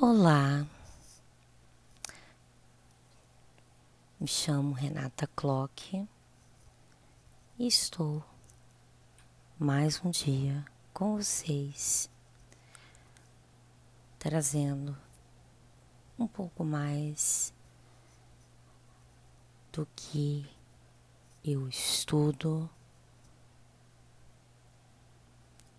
[0.00, 0.64] Olá,
[4.20, 6.06] me chamo Renata Clock
[7.58, 8.22] e estou
[9.58, 10.64] mais um dia
[10.94, 12.08] com vocês,
[14.20, 14.96] trazendo
[16.16, 17.52] um pouco mais
[19.72, 20.48] do que
[21.44, 22.70] eu estudo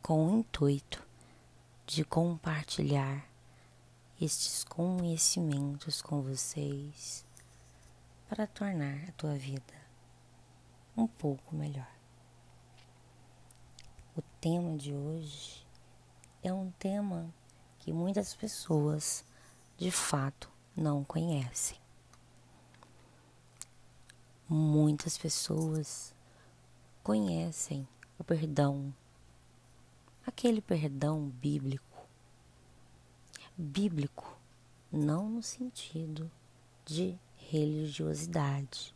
[0.02, 1.08] com o intuito
[1.88, 3.29] de compartilhar
[4.22, 7.26] estes conhecimentos com vocês
[8.28, 9.74] para tornar a tua vida
[10.98, 11.90] um pouco melhor.
[14.18, 15.66] O tema de hoje
[16.44, 17.34] é um tema
[17.80, 19.24] que muitas pessoas
[19.78, 21.80] de fato não conhecem.
[24.50, 26.14] Muitas pessoas
[27.02, 28.94] conhecem o perdão,
[30.28, 31.89] aquele perdão bíblico
[33.62, 34.40] bíblico,
[34.90, 36.32] não no sentido
[36.86, 38.96] de religiosidade,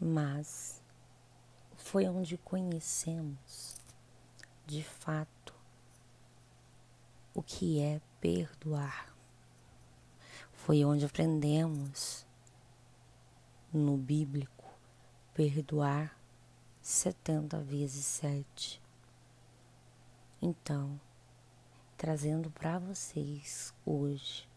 [0.00, 0.82] mas
[1.76, 3.76] foi onde conhecemos
[4.66, 5.54] de fato
[7.32, 9.14] o que é perdoar.
[10.52, 12.26] Foi onde aprendemos
[13.72, 14.68] no bíblico
[15.32, 16.20] perdoar
[16.80, 18.82] setenta vezes sete.
[20.40, 21.00] Então,
[22.02, 24.48] trazendo para vocês hoje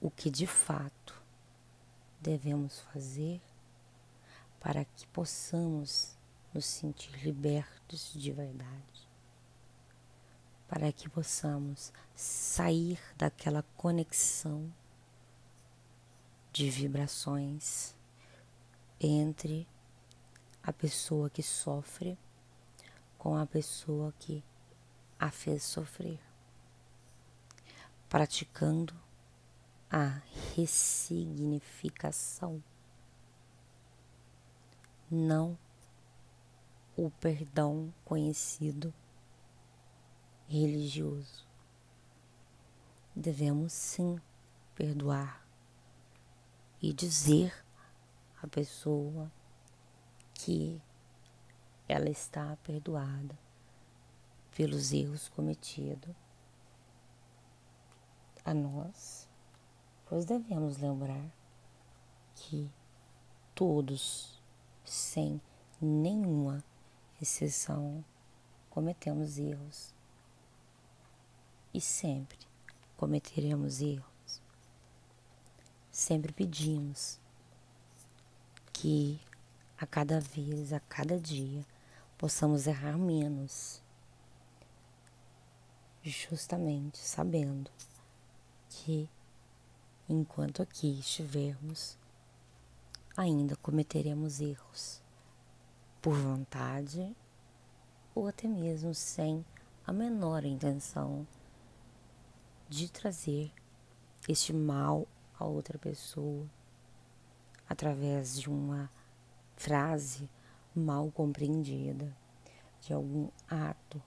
[0.00, 1.22] o que de fato
[2.18, 3.42] devemos fazer
[4.58, 6.16] para que possamos
[6.54, 9.06] nos sentir libertos de verdade,
[10.66, 14.72] para que possamos sair daquela conexão
[16.54, 17.94] de vibrações
[18.98, 19.68] entre
[20.62, 22.18] a pessoa que sofre
[23.18, 24.42] com a pessoa que
[25.20, 26.18] a fez sofrer,
[28.08, 28.98] praticando
[29.90, 30.22] a
[30.56, 32.64] ressignificação,
[35.10, 35.58] não
[36.96, 38.94] o perdão conhecido
[40.48, 41.46] religioso.
[43.14, 44.18] Devemos sim
[44.74, 45.46] perdoar
[46.80, 47.52] e dizer
[48.42, 49.30] à pessoa
[50.32, 50.80] que
[51.86, 53.49] ela está perdoada
[54.60, 56.14] pelos erros cometidos
[58.44, 59.26] a nós,
[60.04, 61.32] pois devemos lembrar
[62.34, 62.70] que
[63.54, 64.38] todos,
[64.84, 65.40] sem
[65.80, 66.62] nenhuma
[67.22, 68.04] exceção,
[68.68, 69.94] cometemos erros
[71.72, 72.36] e sempre
[72.98, 74.42] cometeremos erros.
[75.90, 77.18] Sempre pedimos
[78.74, 79.18] que
[79.78, 81.64] a cada vez, a cada dia,
[82.18, 83.82] possamos errar menos
[86.02, 87.70] justamente sabendo
[88.68, 89.08] que
[90.08, 91.98] enquanto aqui estivermos,
[93.16, 95.02] ainda cometeremos erros
[96.00, 97.14] por vontade
[98.14, 99.44] ou até mesmo sem
[99.86, 101.26] a menor intenção
[102.68, 103.52] de trazer
[104.28, 105.06] este mal
[105.38, 106.48] a outra pessoa
[107.68, 108.90] através de uma
[109.56, 110.28] frase
[110.74, 112.16] mal compreendida,
[112.80, 114.02] de algum ato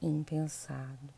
[0.00, 1.12] impensado.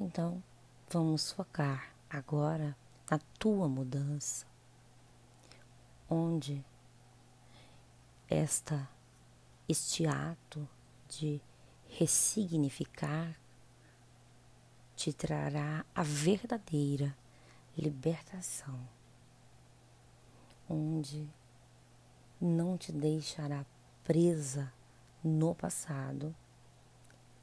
[0.00, 0.42] Então,
[0.88, 2.76] vamos focar agora
[3.10, 4.46] na tua mudança,
[6.08, 6.64] onde
[8.28, 8.88] esta
[9.68, 10.68] este ato
[11.08, 11.40] de
[11.88, 13.38] ressignificar
[14.96, 17.16] te trará a verdadeira
[17.76, 18.80] libertação,
[20.68, 21.28] onde
[22.40, 23.64] não te deixará
[24.02, 24.72] presa
[25.22, 26.34] no passado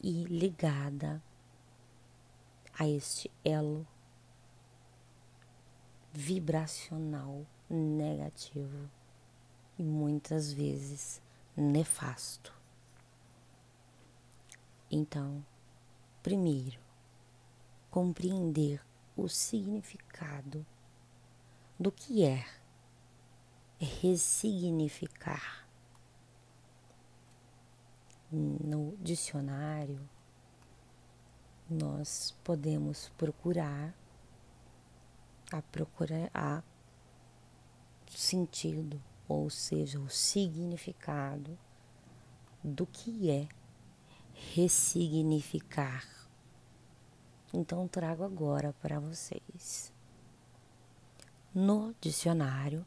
[0.01, 1.21] e ligada
[2.77, 3.87] a este elo
[6.13, 8.89] vibracional negativo
[9.77, 11.21] e muitas vezes
[11.55, 12.53] nefasto.
[14.89, 15.45] Então,
[16.23, 16.79] primeiro,
[17.91, 18.81] compreender
[19.15, 20.65] o significado
[21.79, 22.45] do que é
[23.79, 25.66] ressignificar
[28.31, 29.99] no dicionário,
[31.69, 33.93] nós podemos procurar
[35.51, 36.61] a procurar a
[38.09, 41.57] sentido, ou seja, o significado
[42.63, 43.47] do que é
[44.53, 46.05] ressignificar.
[47.53, 49.93] Então trago agora para vocês.
[51.53, 52.85] No dicionário,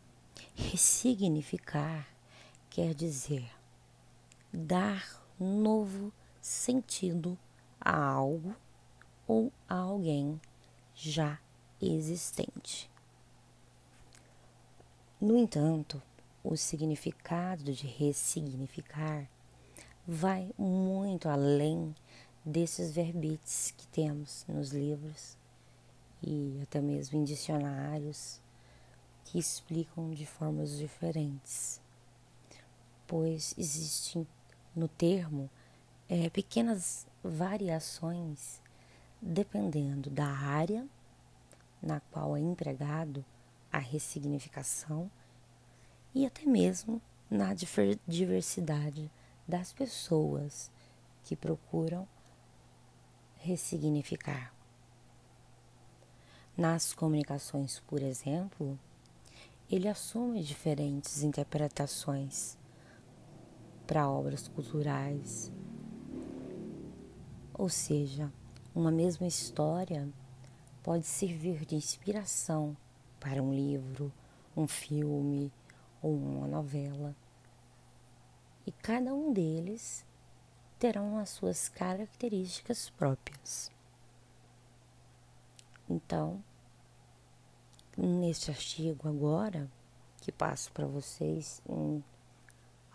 [0.54, 2.06] ressignificar
[2.68, 3.50] quer dizer
[4.52, 7.38] dar novo sentido
[7.80, 8.54] a algo
[9.26, 10.40] ou a alguém
[10.94, 11.38] já
[11.80, 12.90] existente.
[15.20, 16.02] No entanto,
[16.42, 19.28] o significado de ressignificar
[20.06, 21.94] vai muito além
[22.44, 25.36] desses verbetes que temos nos livros
[26.22, 28.40] e até mesmo em dicionários
[29.24, 31.80] que explicam de formas diferentes,
[33.06, 34.26] pois existem
[34.74, 35.50] no termo
[36.08, 38.60] é, pequenas variações
[39.20, 40.86] dependendo da área
[41.82, 43.24] na qual é empregado
[43.72, 45.10] a ressignificação
[46.14, 47.00] e até mesmo
[47.30, 47.54] na
[48.06, 49.10] diversidade
[49.46, 50.70] das pessoas
[51.22, 52.08] que procuram
[53.38, 54.52] ressignificar.
[56.56, 58.78] Nas comunicações, por exemplo,
[59.70, 62.58] ele assume diferentes interpretações
[63.90, 65.50] para obras culturais.
[67.52, 68.32] Ou seja,
[68.72, 70.08] uma mesma história
[70.80, 72.76] pode servir de inspiração
[73.18, 74.12] para um livro,
[74.56, 75.52] um filme
[76.00, 77.16] ou uma novela.
[78.64, 80.06] E cada um deles
[80.78, 83.72] terão as suas características próprias.
[85.88, 86.40] Então,
[87.98, 89.68] neste artigo agora,
[90.20, 91.60] que passo para vocês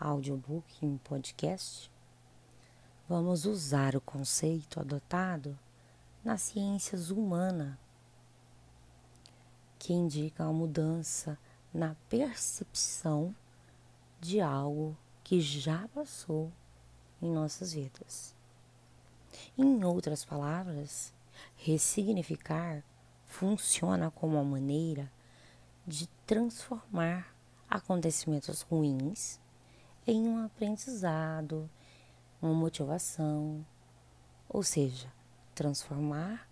[0.05, 1.91] audiobook, em podcast,
[3.09, 5.57] vamos usar o conceito adotado
[6.23, 7.75] nas ciências humanas,
[9.79, 11.39] que indica a mudança
[11.73, 13.35] na percepção
[14.21, 16.51] de algo que já passou
[17.19, 18.35] em nossas vidas.
[19.57, 21.11] Em outras palavras,
[21.55, 22.83] ressignificar
[23.25, 25.11] funciona como uma maneira
[25.85, 27.35] de transformar
[27.67, 29.39] acontecimentos ruins
[30.07, 31.69] em um aprendizado,
[32.41, 33.65] uma motivação,
[34.47, 35.11] ou seja,
[35.53, 36.47] transformar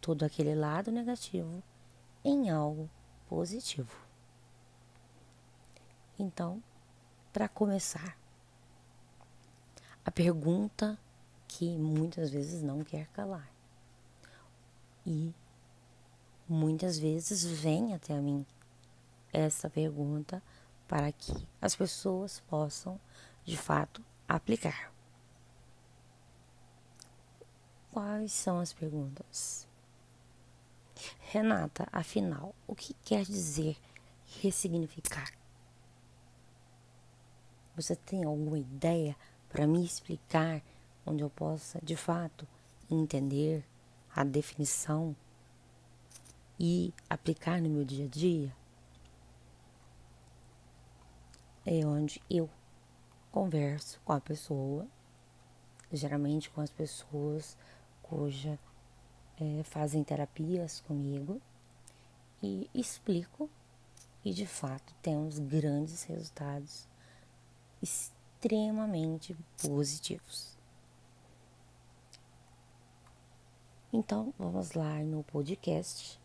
[0.00, 1.62] todo aquele lado negativo
[2.24, 2.90] em algo
[3.28, 4.06] positivo.
[6.18, 6.62] Então,
[7.32, 8.18] para começar,
[10.04, 10.98] a pergunta
[11.46, 13.50] que muitas vezes não quer calar.
[15.06, 15.34] E
[16.48, 18.44] muitas vezes vem até mim
[19.32, 20.42] essa pergunta
[20.90, 21.32] para que
[21.62, 23.00] as pessoas possam,
[23.44, 24.92] de fato, aplicar.
[27.92, 29.68] Quais são as perguntas?
[31.20, 33.76] Renata, afinal, o que quer dizer
[34.42, 35.30] ressignificar?
[37.76, 39.16] Você tem alguma ideia
[39.48, 40.60] para me explicar
[41.06, 42.48] onde eu possa, de fato,
[42.90, 43.64] entender
[44.12, 45.14] a definição
[46.58, 48.59] e aplicar no meu dia a dia,
[51.72, 52.50] é onde eu
[53.30, 54.88] converso com a pessoa,
[55.92, 57.56] geralmente com as pessoas
[58.02, 58.58] cuja
[59.40, 61.40] é, fazem terapias comigo
[62.42, 63.48] e explico
[64.24, 66.88] e de fato temos grandes resultados
[67.80, 70.58] extremamente positivos.
[73.92, 76.20] Então vamos lá no podcast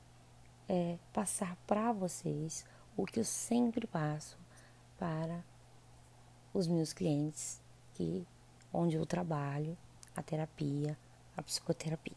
[0.68, 2.66] é passar para vocês
[2.98, 4.44] o que eu sempre passo
[4.98, 5.44] para
[6.54, 7.62] os meus clientes
[7.94, 8.26] que
[8.72, 9.78] onde eu trabalho
[10.16, 10.98] a terapia,
[11.36, 12.16] a psicoterapia.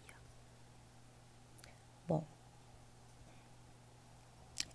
[2.06, 2.24] Bom,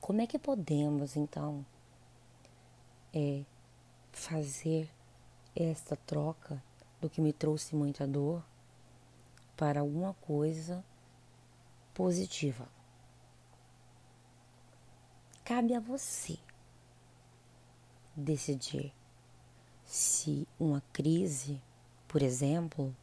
[0.01, 1.65] como é que podemos então
[3.13, 3.43] é,
[4.11, 4.89] fazer
[5.55, 6.61] esta troca
[6.99, 8.43] do que me trouxe muita dor
[9.55, 10.83] para alguma coisa
[11.93, 12.67] positiva?
[15.43, 16.37] Cabe a você
[18.15, 18.93] decidir
[19.85, 21.61] se uma crise,
[22.07, 22.95] por exemplo,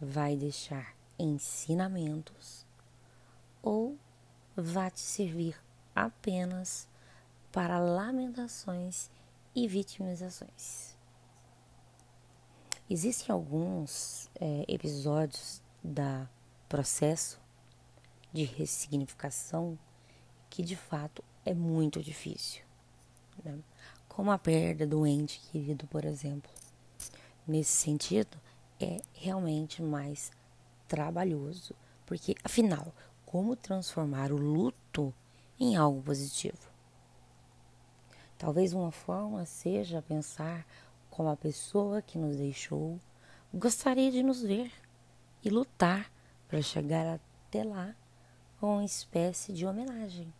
[0.00, 2.66] vai deixar ensinamentos
[3.62, 3.98] ou
[4.56, 5.56] vai te servir
[5.94, 6.88] apenas
[7.52, 9.10] para lamentações
[9.54, 10.96] e vitimizações.
[12.88, 16.28] Existem alguns é, episódios da
[16.68, 17.40] processo
[18.32, 19.78] de ressignificação
[20.48, 22.69] que de fato é muito difícil.
[23.44, 23.58] Né?
[24.08, 26.50] Como a perda do ente querido, por exemplo.
[27.46, 28.38] Nesse sentido,
[28.78, 30.30] é realmente mais
[30.86, 31.74] trabalhoso,
[32.06, 32.92] porque afinal,
[33.24, 35.14] como transformar o luto
[35.58, 36.70] em algo positivo?
[38.38, 40.66] Talvez uma forma seja pensar
[41.10, 42.98] como a pessoa que nos deixou
[43.52, 44.72] gostaria de nos ver
[45.44, 46.10] e lutar
[46.48, 47.94] para chegar até lá
[48.58, 50.32] com uma espécie de homenagem.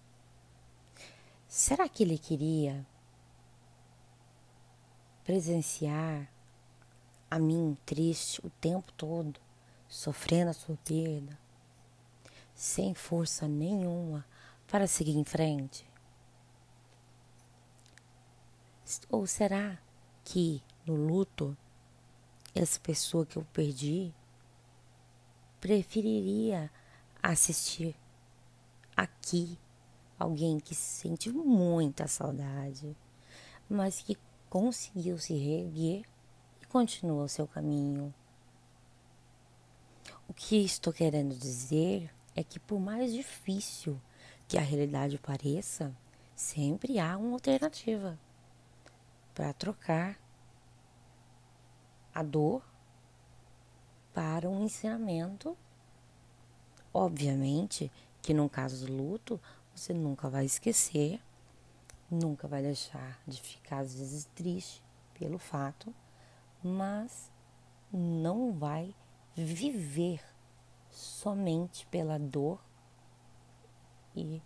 [1.50, 2.86] Será que ele queria
[5.24, 6.30] presenciar
[7.28, 9.40] a caminho triste o tempo todo,
[9.88, 11.36] sofrendo a sua perda,
[12.54, 14.24] sem força nenhuma
[14.68, 15.84] para seguir em frente?
[19.08, 19.76] Ou será
[20.22, 21.56] que no luto,
[22.54, 24.14] essa pessoa que eu perdi
[25.60, 26.70] preferiria
[27.20, 27.96] assistir
[28.96, 29.58] aqui
[30.20, 32.94] alguém que sente muita saudade,
[33.66, 34.18] mas que
[34.50, 36.04] conseguiu se reerguer
[36.60, 38.14] e continua o seu caminho.
[40.28, 43.98] O que estou querendo dizer é que, por mais difícil
[44.46, 45.96] que a realidade pareça,
[46.36, 48.18] sempre há uma alternativa
[49.34, 50.20] para trocar
[52.14, 52.62] a dor
[54.12, 55.56] para um ensinamento.
[56.92, 59.40] Obviamente que num caso de luto,
[59.80, 61.22] você nunca vai esquecer,
[62.10, 64.84] nunca vai deixar de ficar às vezes triste
[65.18, 65.94] pelo fato,
[66.62, 67.32] mas
[67.90, 68.94] não vai
[69.34, 70.22] viver
[70.90, 72.62] somente pela dor
[74.14, 74.42] e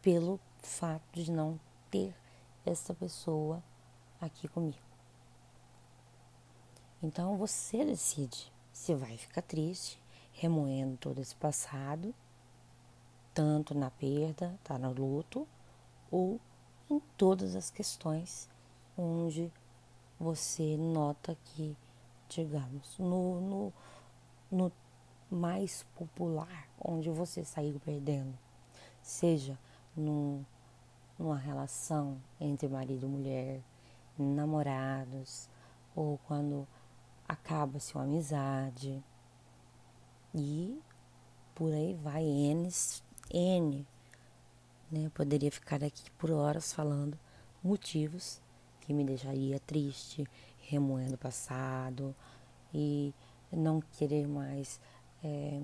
[0.00, 1.58] pelo fato de não
[1.90, 2.14] ter
[2.64, 3.60] essa pessoa
[4.20, 4.78] aqui comigo.
[7.02, 12.14] Então você decide se vai ficar triste, remoendo todo esse passado,
[13.40, 15.48] tanto na perda, tá no luto,
[16.10, 16.38] ou
[16.90, 18.46] em todas as questões
[18.98, 19.50] onde
[20.18, 21.74] você nota que,
[22.28, 23.72] digamos, no, no,
[24.52, 24.72] no
[25.30, 28.38] mais popular, onde você saiu perdendo,
[29.00, 29.58] seja
[29.96, 33.62] numa relação entre marido e mulher,
[34.18, 35.48] namorados,
[35.96, 36.68] ou quando
[37.26, 39.02] acaba-se uma amizade
[40.34, 40.78] e
[41.54, 42.68] por aí vai N,
[43.30, 43.86] N
[44.90, 45.10] né?
[45.14, 47.18] Poderia ficar aqui por horas falando
[47.62, 48.40] motivos
[48.80, 50.26] que me deixaria triste,
[50.58, 52.14] remoendo o passado
[52.74, 53.14] e
[53.52, 54.80] não querer mais
[55.22, 55.62] é,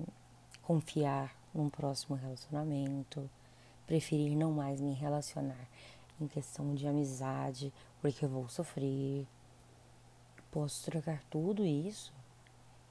[0.61, 3.29] confiar num próximo relacionamento,
[3.85, 5.67] preferir não mais me relacionar
[6.19, 9.27] em questão de amizade, porque eu vou sofrer,
[10.49, 12.13] Posso trocar tudo isso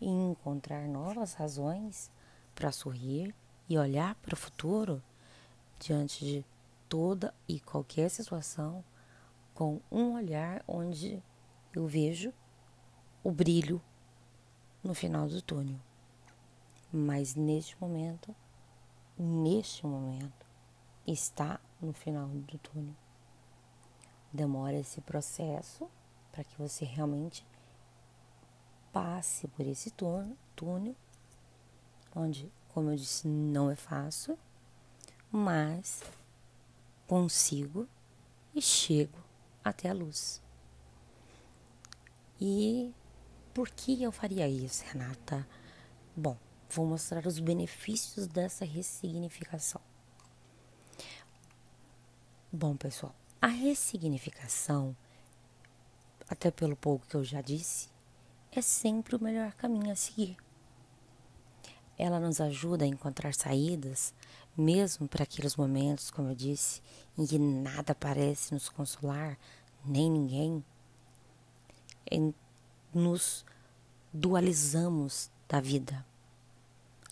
[0.00, 2.10] e encontrar novas razões
[2.54, 3.34] para sorrir
[3.68, 5.02] e olhar para o futuro
[5.78, 6.44] diante de
[6.88, 8.84] toda e qualquer situação
[9.54, 11.22] com um olhar onde
[11.74, 12.32] eu vejo
[13.22, 13.82] o brilho
[14.82, 15.80] no final do túnel.
[16.92, 18.34] Mas neste momento,
[19.18, 20.46] neste momento,
[21.06, 22.94] está no final do túnel.
[24.32, 25.88] Demora esse processo
[26.30, 27.46] para que você realmente
[28.92, 30.94] passe por esse túnel,
[32.14, 34.38] onde, como eu disse, não é fácil,
[35.32, 36.02] mas
[37.06, 37.88] consigo
[38.54, 39.18] e chego
[39.64, 40.42] até a luz.
[42.38, 42.92] E
[43.54, 45.48] por que eu faria isso, Renata?
[46.14, 46.36] Bom,
[46.68, 49.80] vou mostrar os benefícios dessa ressignificação.
[52.52, 54.94] Bom, pessoal, a ressignificação,
[56.28, 57.88] até pelo pouco que eu já disse,
[58.52, 60.36] é sempre o melhor caminho a seguir.
[61.98, 64.12] Ela nos ajuda a encontrar saídas,
[64.56, 66.82] mesmo para aqueles momentos, como eu disse,
[67.16, 69.38] em que nada parece nos consolar,
[69.84, 70.64] nem ninguém.
[72.10, 72.34] Em,
[72.92, 73.44] nos
[74.12, 76.04] dualizamos da vida.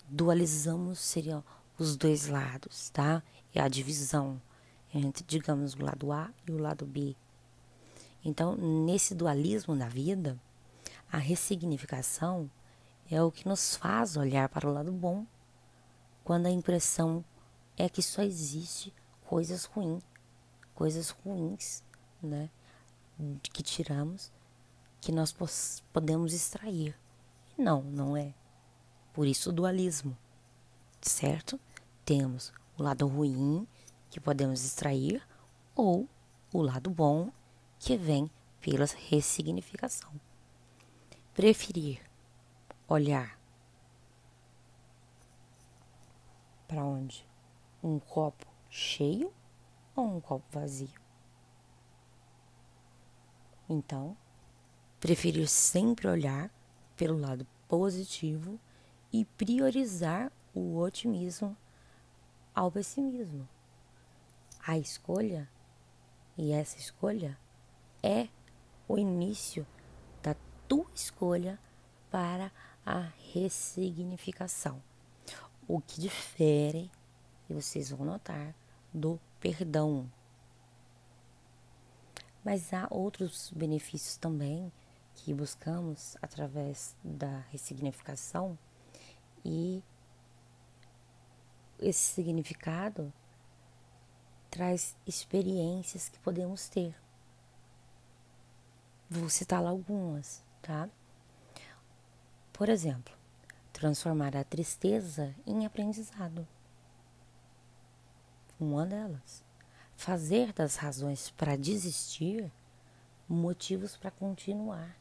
[0.07, 1.43] Dualizamos seriam
[1.77, 3.21] os dois lados, tá?
[3.53, 4.41] É a divisão
[4.93, 7.15] entre, digamos, o lado A e o lado B.
[8.23, 10.39] Então, nesse dualismo da vida,
[11.11, 12.49] a ressignificação
[13.09, 15.25] é o que nos faz olhar para o lado bom,
[16.23, 17.23] quando a impressão
[17.77, 18.93] é que só existe
[19.25, 20.03] coisas ruins,
[20.73, 21.83] coisas ruins,
[22.21, 22.49] né,
[23.41, 24.31] que tiramos,
[24.99, 25.35] que nós
[25.93, 26.97] podemos extrair.
[27.57, 28.33] Não, não é.
[29.13, 30.17] Por isso o dualismo,
[31.01, 31.59] certo?
[32.03, 33.67] Temos o lado ruim
[34.09, 35.25] que podemos extrair
[35.75, 36.09] ou
[36.51, 37.31] o lado bom
[37.79, 40.11] que vem pela ressignificação
[41.35, 41.99] preferir
[42.87, 43.37] olhar
[46.67, 47.27] para onde?
[47.83, 49.31] Um copo cheio
[49.95, 50.99] ou um copo vazio?
[53.69, 54.17] Então,
[54.99, 56.51] preferir sempre olhar
[56.95, 58.59] pelo lado positivo
[59.11, 61.55] e priorizar o otimismo
[62.53, 63.47] ao pessimismo.
[64.67, 65.49] A escolha,
[66.37, 67.37] e essa escolha,
[68.01, 68.27] é
[68.87, 69.65] o início
[70.67, 71.59] tua escolha
[72.11, 72.51] para
[72.85, 74.81] a ressignificação.
[75.67, 76.91] O que difere,
[77.49, 78.53] e vocês vão notar,
[78.93, 80.09] do perdão.
[82.43, 84.71] Mas há outros benefícios também
[85.15, 88.57] que buscamos através da ressignificação
[89.43, 89.81] e
[91.79, 93.11] esse significado
[94.49, 96.95] traz experiências que podemos ter.
[99.09, 100.89] Vou citar algumas, tá?
[102.55, 103.13] Por exemplo,
[103.73, 106.47] transformar a tristeza em aprendizado.
[108.57, 109.43] Uma delas.
[109.97, 112.49] Fazer das razões para desistir
[113.27, 114.95] motivos para continuar.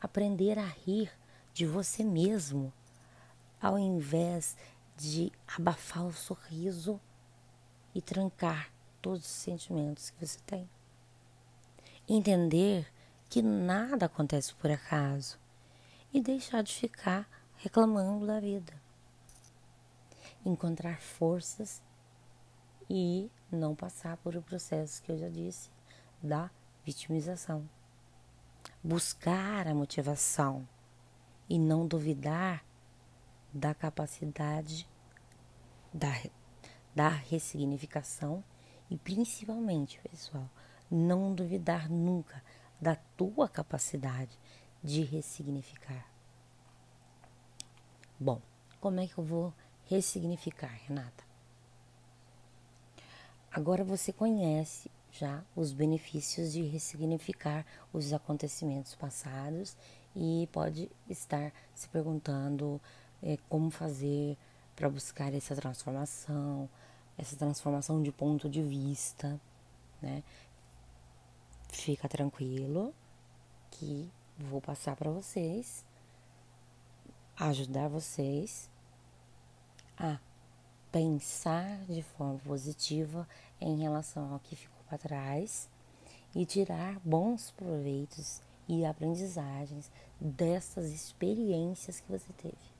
[0.00, 1.10] Aprender a rir
[1.52, 2.72] de você mesmo,
[3.60, 4.56] ao invés
[4.96, 7.00] de abafar o sorriso
[7.92, 8.70] e trancar
[9.02, 10.70] todos os sentimentos que você tem.
[12.08, 12.86] Entender
[13.28, 15.44] que nada acontece por acaso
[16.16, 18.72] e deixar de ficar reclamando da vida.
[20.46, 21.82] Encontrar forças
[22.88, 25.70] e não passar por o processo que eu já disse
[26.22, 26.50] da
[26.82, 27.68] vitimização.
[28.82, 30.66] Buscar a motivação
[31.50, 32.64] e não duvidar
[33.52, 34.88] da capacidade
[35.92, 36.08] da,
[36.94, 38.42] da ressignificação
[38.88, 40.48] e principalmente, pessoal,
[40.90, 42.42] não duvidar nunca
[42.80, 44.38] da tua capacidade
[44.86, 46.06] de ressignificar.
[48.18, 48.40] Bom,
[48.80, 49.52] como é que eu vou
[49.86, 51.24] ressignificar, Renata?
[53.50, 59.76] Agora você conhece já os benefícios de ressignificar os acontecimentos passados
[60.14, 62.80] e pode estar se perguntando
[63.20, 64.38] é, como fazer
[64.76, 66.68] para buscar essa transformação,
[67.18, 69.40] essa transformação de ponto de vista,
[70.00, 70.22] né?
[71.70, 72.94] Fica tranquilo
[73.70, 75.84] que vou passar para vocês,
[77.36, 78.70] ajudar vocês
[79.98, 80.18] a
[80.92, 83.28] pensar de forma positiva
[83.60, 85.68] em relação ao que ficou para trás
[86.34, 89.90] e tirar bons proveitos e aprendizagens
[90.20, 92.76] dessas experiências que você teve.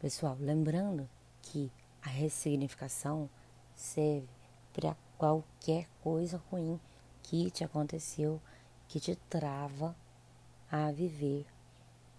[0.00, 1.08] Pessoal, lembrando
[1.42, 1.70] que
[2.02, 3.28] a ressignificação
[3.74, 4.28] serve
[4.72, 6.80] para qualquer coisa ruim
[7.22, 8.40] que te aconteceu,
[8.86, 9.94] que te trava
[10.70, 11.46] a viver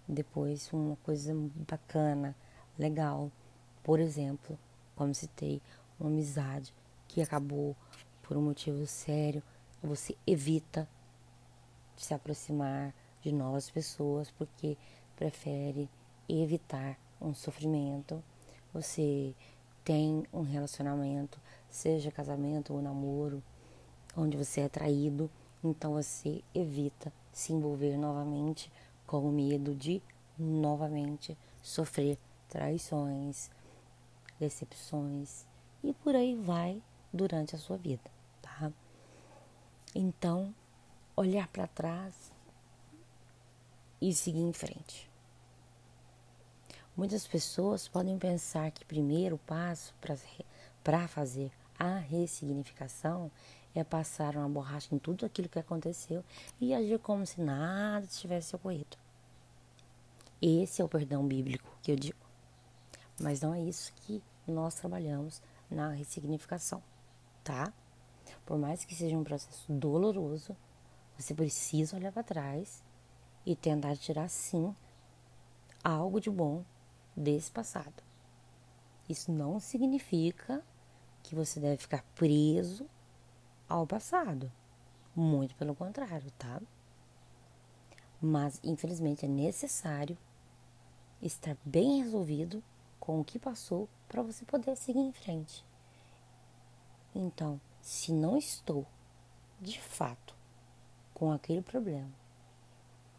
[0.08, 1.32] depois uma coisa
[1.68, 2.36] bacana,
[2.78, 3.30] legal.
[3.82, 4.58] Por exemplo,
[4.96, 5.62] como citei,
[5.98, 6.74] uma amizade
[7.06, 7.76] que acabou
[8.22, 9.42] por um motivo sério,
[9.82, 10.88] você evita
[11.96, 14.76] se aproximar de novas pessoas porque
[15.16, 15.88] prefere
[16.28, 18.22] evitar um sofrimento,
[18.72, 19.34] você
[19.84, 23.42] tem um relacionamento, seja casamento ou namoro,
[24.16, 25.30] onde você é traído,
[25.62, 28.70] então você evita se envolver novamente
[29.06, 30.02] com o medo de
[30.38, 33.50] novamente sofrer traições,
[34.38, 35.46] decepções
[35.82, 38.10] e por aí vai durante a sua vida,
[38.42, 38.70] tá?
[39.94, 40.54] Então,
[41.16, 42.30] olhar para trás
[44.00, 45.10] e seguir em frente.
[46.94, 49.94] Muitas pessoas podem pensar que o primeiro passo
[50.84, 53.30] para fazer a ressignificação
[53.74, 56.24] é passar uma borracha em tudo aquilo que aconteceu
[56.60, 58.96] e agir como se nada tivesse ocorrido.
[60.40, 62.18] Esse é o perdão bíblico que eu digo.
[63.20, 66.82] Mas não é isso que nós trabalhamos na ressignificação,
[67.44, 67.72] tá?
[68.46, 70.56] Por mais que seja um processo doloroso,
[71.16, 72.82] você precisa olhar para trás
[73.44, 74.74] e tentar tirar sim
[75.84, 76.64] algo de bom
[77.14, 78.02] desse passado.
[79.08, 80.64] Isso não significa
[81.22, 82.88] que você deve ficar preso
[83.70, 84.50] ao passado.
[85.14, 86.60] Muito pelo contrário, tá?
[88.20, 90.18] Mas infelizmente é necessário
[91.22, 92.62] estar bem resolvido
[92.98, 95.64] com o que passou para você poder seguir em frente.
[97.14, 98.86] Então, se não estou
[99.60, 100.34] de fato
[101.14, 102.10] com aquele problema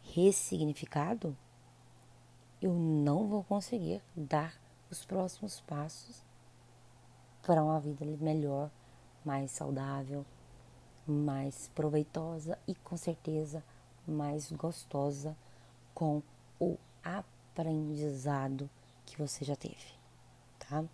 [0.02, 1.36] ressignificado,
[2.60, 4.54] eu não vou conseguir dar
[4.90, 6.22] os próximos passos
[7.42, 8.70] para uma vida melhor,
[9.24, 10.24] mais saudável,
[11.06, 13.62] mais proveitosa e com certeza
[14.06, 15.36] mais gostosa
[15.94, 16.22] com
[16.60, 18.68] o aprendizado
[19.04, 19.92] que você já teve,
[20.58, 20.84] tá?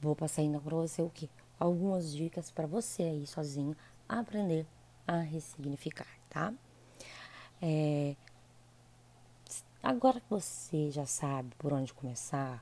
[0.00, 1.30] Vou passar ainda para você o que?
[1.58, 3.76] Algumas dicas para você aí sozinho
[4.08, 4.66] aprender
[5.06, 6.52] a ressignificar, tá?
[7.60, 8.14] É,
[9.86, 12.60] Agora que você já sabe por onde começar,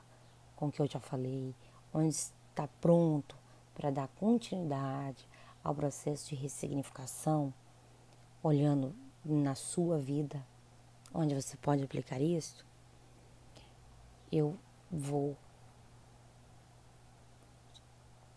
[0.55, 1.55] com o que eu já falei,
[1.91, 3.35] onde está pronto
[3.73, 5.27] para dar continuidade
[5.65, 7.53] ao processo de ressignificação,
[8.41, 10.45] olhando na sua vida,
[11.13, 12.65] onde você pode aplicar isso,
[14.31, 14.57] eu
[14.89, 15.35] vou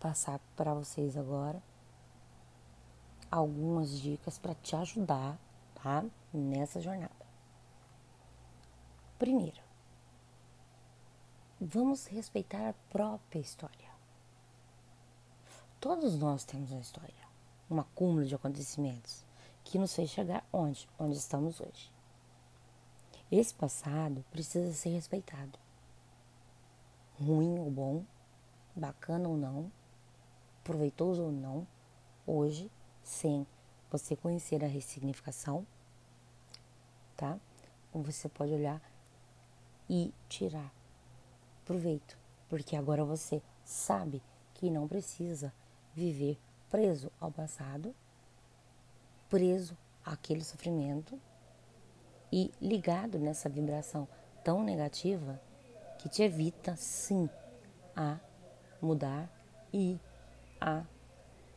[0.00, 1.62] passar para vocês agora
[3.30, 5.38] algumas dicas para te ajudar
[5.82, 6.04] tá?
[6.32, 7.12] Nessa jornada.
[9.18, 9.60] Primeiro,
[11.60, 13.87] vamos respeitar a própria história.
[15.80, 17.14] Todos nós temos uma história,
[17.70, 19.24] um acúmulo de acontecimentos
[19.62, 20.88] que nos fez chegar onde?
[20.98, 21.92] Onde estamos hoje.
[23.30, 25.56] Esse passado precisa ser respeitado.
[27.20, 28.04] Ruim ou bom,
[28.74, 29.70] bacana ou não,
[30.64, 31.64] proveitoso ou não,
[32.26, 32.68] hoje,
[33.04, 33.46] sem
[33.88, 35.64] você conhecer a ressignificação,
[37.16, 37.38] tá?
[37.94, 38.82] Você pode olhar
[39.88, 40.74] e tirar
[41.64, 44.20] proveito, porque agora você sabe
[44.54, 45.54] que não precisa
[45.94, 46.38] viver
[46.70, 47.94] preso ao passado,
[49.28, 51.18] preso àquele sofrimento
[52.32, 54.06] e ligado nessa vibração
[54.44, 55.40] tão negativa
[55.98, 57.28] que te evita sim
[57.96, 58.18] a
[58.80, 59.28] mudar
[59.72, 59.98] e
[60.60, 60.84] a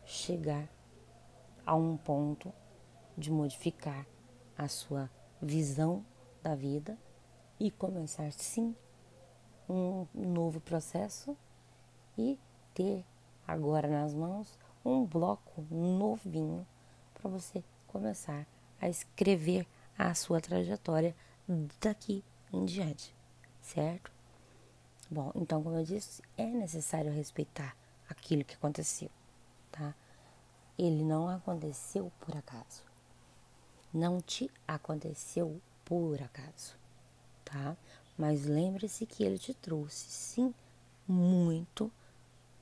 [0.05, 0.67] chegar
[1.65, 2.51] a um ponto
[3.17, 4.05] de modificar
[4.57, 5.09] a sua
[5.41, 6.03] visão
[6.41, 6.97] da vida
[7.59, 8.75] e começar sim
[9.69, 11.37] um novo processo
[12.17, 12.37] e
[12.73, 13.05] ter
[13.51, 16.65] agora nas mãos um bloco novinho
[17.13, 18.47] para você começar
[18.79, 21.15] a escrever a sua trajetória
[21.79, 23.13] daqui em diante,
[23.61, 24.11] certo?
[25.09, 27.75] Bom, então, como eu disse, é necessário respeitar
[28.09, 29.09] aquilo que aconteceu,
[29.69, 29.93] tá?
[30.77, 32.83] Ele não aconteceu por acaso.
[33.93, 36.77] Não te aconteceu por acaso,
[37.43, 37.75] tá?
[38.17, 40.53] Mas lembre-se que ele te trouxe, sim,
[41.05, 41.91] muito,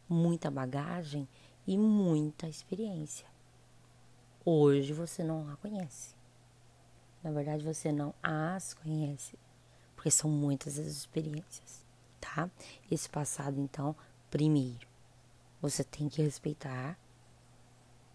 [0.09, 1.27] muita bagagem
[1.67, 3.27] e muita experiência.
[4.43, 6.15] Hoje você não a conhece.
[7.23, 9.37] Na verdade, você não as conhece,
[9.95, 11.85] porque são muitas as experiências,
[12.19, 12.49] tá?
[12.89, 13.95] Esse passado, então,
[14.31, 14.87] primeiro,
[15.61, 16.97] você tem que respeitar,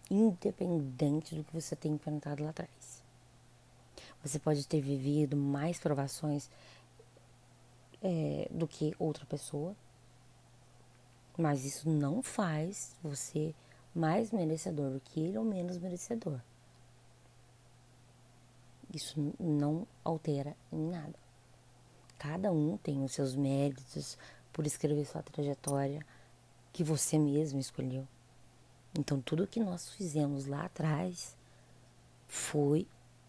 [0.09, 3.03] independente do que você tenha enfrentado lá atrás.
[4.23, 6.49] Você pode ter vivido mais provações
[8.01, 9.75] é, do que outra pessoa,
[11.37, 13.53] mas isso não faz você
[13.93, 16.39] mais merecedor do que ele ou menos merecedor.
[18.93, 21.15] Isso não altera em nada.
[22.17, 24.17] Cada um tem os seus méritos
[24.53, 26.05] por escrever sua trajetória
[26.71, 28.07] que você mesmo escolheu.
[28.97, 31.35] Então, tudo que nós fizemos lá atrás
[32.27, 32.87] foi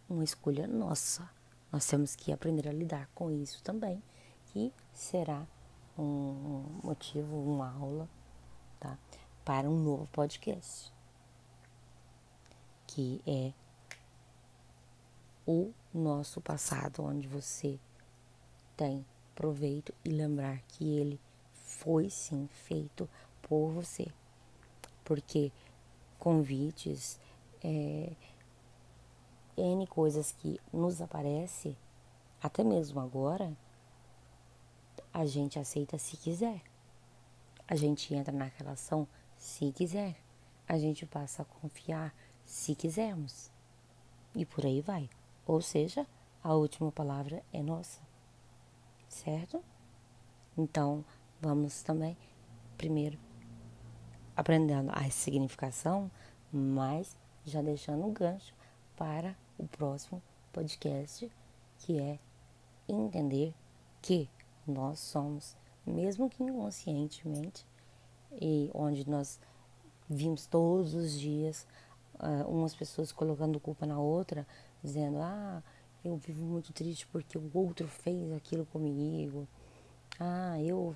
[0.08, 1.28] uma escolha nossa.
[1.72, 4.00] Nós temos que aprender a lidar com isso também,
[4.46, 5.46] que será
[5.98, 8.08] um motivo, uma aula,
[8.78, 8.98] tá?
[9.44, 10.92] Para um novo podcast,
[12.86, 13.52] que é
[15.46, 17.78] o nosso passado, onde você
[18.76, 21.20] tem proveito e lembrar que ele
[21.52, 23.08] foi sim feito
[23.42, 24.08] por você.
[25.04, 25.52] Porque
[26.18, 27.20] convites,
[27.62, 28.12] é,
[29.56, 31.76] N coisas que nos aparece,
[32.42, 33.56] até mesmo agora,
[35.16, 36.60] a gente aceita se quiser.
[37.66, 40.14] A gente entra na relação se quiser.
[40.68, 43.50] A gente passa a confiar se quisermos.
[44.34, 45.08] E por aí vai.
[45.46, 46.06] Ou seja,
[46.44, 48.02] a última palavra é nossa.
[49.08, 49.64] Certo?
[50.54, 51.02] Então,
[51.40, 52.14] vamos também,
[52.76, 53.18] primeiro,
[54.36, 56.10] aprendendo a significação,
[56.52, 58.54] mas já deixando um gancho
[58.94, 61.32] para o próximo podcast,
[61.78, 62.18] que é
[62.86, 63.54] entender
[64.02, 64.28] que
[64.70, 67.66] nós somos, mesmo que inconscientemente,
[68.40, 69.38] e onde nós
[70.08, 71.66] vimos todos os dias
[72.14, 74.46] uh, umas pessoas colocando culpa na outra,
[74.82, 75.62] dizendo: Ah,
[76.04, 79.46] eu vivo muito triste porque o outro fez aquilo comigo.
[80.18, 80.94] Ah, eu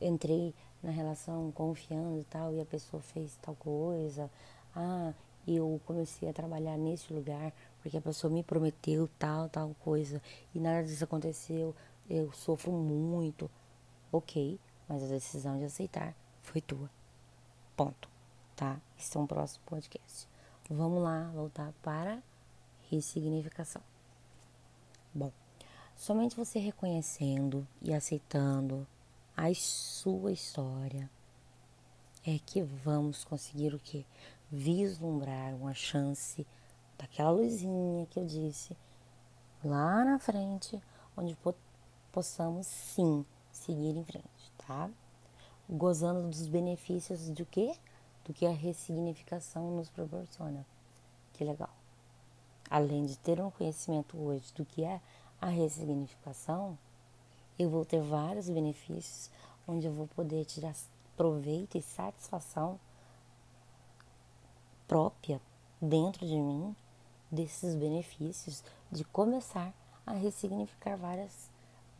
[0.00, 4.30] entrei na relação confiando e tal e a pessoa fez tal coisa.
[4.74, 5.12] Ah,
[5.46, 10.20] eu comecei a trabalhar nesse lugar porque a pessoa me prometeu tal, tal coisa
[10.54, 11.74] e nada disso aconteceu.
[12.08, 13.50] Eu sofro muito.
[14.12, 16.90] Ok, mas a decisão de aceitar foi tua.
[17.76, 18.08] Ponto.
[18.54, 18.80] Tá?
[18.98, 20.28] Esse é um próximo podcast.
[20.70, 22.22] Vamos lá voltar para
[22.90, 23.82] ressignificação.
[25.12, 25.32] Bom,
[25.94, 28.86] somente você reconhecendo e aceitando
[29.36, 31.10] a sua história
[32.24, 34.06] é que vamos conseguir o que?
[34.50, 36.46] Vislumbrar uma chance
[36.98, 38.76] daquela luzinha que eu disse
[39.62, 40.80] lá na frente,
[41.16, 41.36] onde
[42.16, 44.90] possamos sim seguir em frente, tá?
[45.68, 47.78] Gozando dos benefícios do que?
[48.24, 50.64] Do que a ressignificação nos proporciona.
[51.34, 51.70] Que legal
[52.70, 55.00] além de ter um conhecimento hoje do que é
[55.40, 56.78] a ressignificação,
[57.58, 59.30] eu vou ter vários benefícios
[59.66, 60.74] onde eu vou poder tirar
[61.16, 62.78] proveito e satisfação
[64.86, 65.40] própria
[65.80, 66.74] dentro de mim
[67.30, 69.72] desses benefícios de começar
[70.06, 71.50] a ressignificar várias,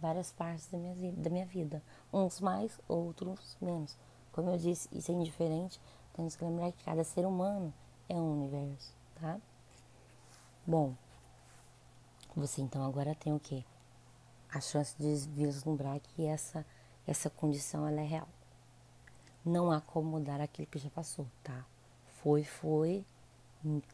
[0.01, 1.83] várias partes da minha, da minha vida.
[2.13, 3.97] Uns mais, outros menos.
[4.33, 5.81] Como eu disse, isso é indiferente.
[6.15, 7.73] Temos que lembrar que cada ser humano
[8.09, 9.39] é um universo, tá?
[10.67, 10.95] Bom,
[12.35, 13.65] você então agora tem o quê?
[14.51, 16.65] A chance de vislumbrar que essa,
[17.07, 18.29] essa condição ela é real.
[19.45, 21.65] Não há como mudar aquilo que já passou, tá?
[22.23, 23.05] Foi, foi,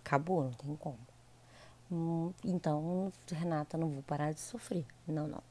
[0.00, 0.98] acabou, não tem como.
[1.90, 4.86] Hum, então, Renata, não vou parar de sofrer.
[5.06, 5.42] Não, não.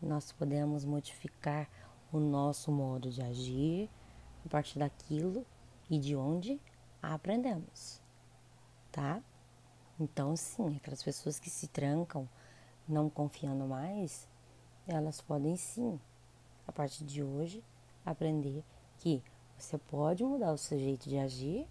[0.00, 1.68] Nós podemos modificar
[2.12, 3.90] o nosso modo de agir
[4.46, 5.44] a partir daquilo
[5.90, 6.60] e de onde
[7.02, 8.00] aprendemos,
[8.92, 9.22] tá?
[9.98, 12.28] Então, sim, aquelas pessoas que se trancam,
[12.88, 14.28] não confiando mais,
[14.86, 15.98] elas podem sim,
[16.66, 17.64] a partir de hoje,
[18.06, 18.64] aprender
[18.98, 19.22] que
[19.58, 21.66] você pode mudar o seu jeito de agir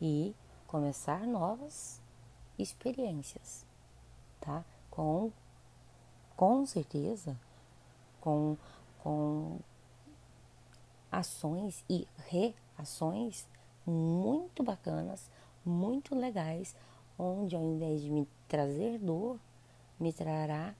[0.00, 0.34] e
[0.66, 2.00] começar novas
[2.56, 3.66] experiências,
[4.40, 4.64] tá?
[4.90, 5.32] Com,
[6.36, 7.38] com certeza,
[8.28, 8.56] com,
[8.98, 9.58] com
[11.10, 13.48] ações e reações
[13.86, 15.30] muito bacanas,
[15.64, 16.76] muito legais,
[17.18, 19.40] onde ao invés de me trazer dor,
[19.98, 20.74] me trará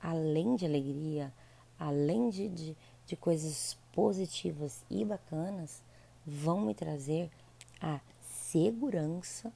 [0.00, 1.30] além de alegria,
[1.78, 5.82] além de, de, de coisas positivas e bacanas,
[6.26, 7.30] vão me trazer
[7.78, 9.52] a segurança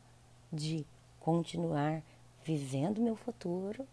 [0.53, 0.87] de
[1.19, 2.03] continuar
[2.45, 3.87] vivendo meu futuro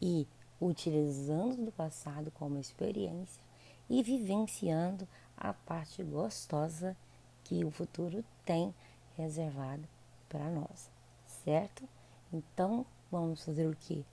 [0.00, 0.28] e
[0.60, 3.42] utilizando do passado como experiência
[3.88, 6.96] e vivenciando a parte gostosa
[7.44, 8.74] que o futuro tem
[9.16, 9.88] reservado
[10.28, 10.90] para nós,
[11.26, 11.88] certo?
[12.32, 14.04] Então, vamos fazer o que?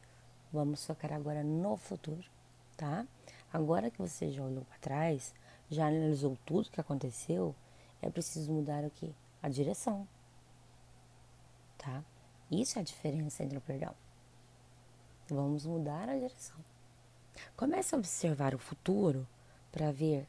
[0.51, 2.23] Vamos focar agora no futuro,
[2.75, 3.05] tá?
[3.51, 5.33] Agora que você já olhou para trás,
[5.69, 7.53] já analisou tudo que aconteceu,
[8.01, 9.13] é preciso mudar o que?
[9.43, 10.07] A direção,
[11.77, 12.03] tá?
[12.49, 13.93] Isso é a diferença entre o perdão.
[15.29, 16.57] Vamos mudar a direção.
[17.55, 19.27] Comece a observar o futuro
[19.71, 20.27] para ver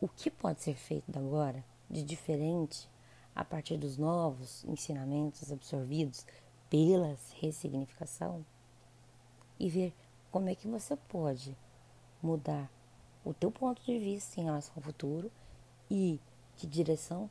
[0.00, 2.88] o que pode ser feito agora de diferente
[3.34, 6.24] a partir dos novos ensinamentos absorvidos
[6.70, 8.44] pela ressignificação
[9.58, 9.94] e ver
[10.30, 11.56] como é que você pode
[12.22, 12.70] mudar
[13.24, 15.30] o teu ponto de vista em relação ao futuro
[15.90, 16.20] e
[16.56, 17.28] que direção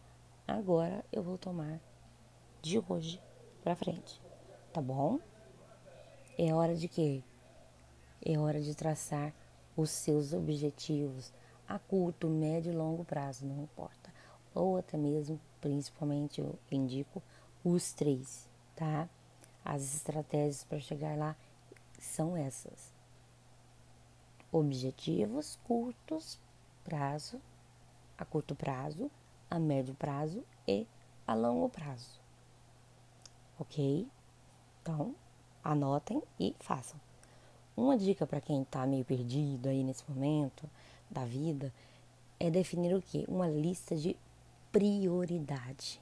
[0.48, 1.80] agora eu vou tomar
[2.62, 3.22] de hoje
[3.64, 4.22] para frente,
[4.74, 5.20] tá bom?
[6.38, 7.24] É hora de quê?
[8.26, 9.34] É hora de traçar
[9.78, 11.32] os seus objetivos
[11.68, 14.14] a curto, médio e longo prazo, não importa.
[14.54, 17.24] Ou até mesmo, principalmente, eu indico
[17.64, 19.08] os três, tá?
[19.64, 21.38] As estratégias para chegar lá
[22.00, 22.94] são essas:
[24.52, 26.38] objetivos curtos
[26.84, 27.42] prazo,
[28.18, 29.10] a curto prazo,
[29.50, 30.86] a médio prazo e
[31.26, 32.20] a longo prazo.
[33.58, 34.08] Ok?
[34.82, 35.16] Então,
[35.66, 37.00] anotem e façam.
[37.76, 40.70] Uma dica para quem está meio perdido aí nesse momento
[41.10, 41.74] da vida
[42.40, 43.26] é definir o que?
[43.28, 44.16] Uma lista de
[44.72, 46.00] prioridade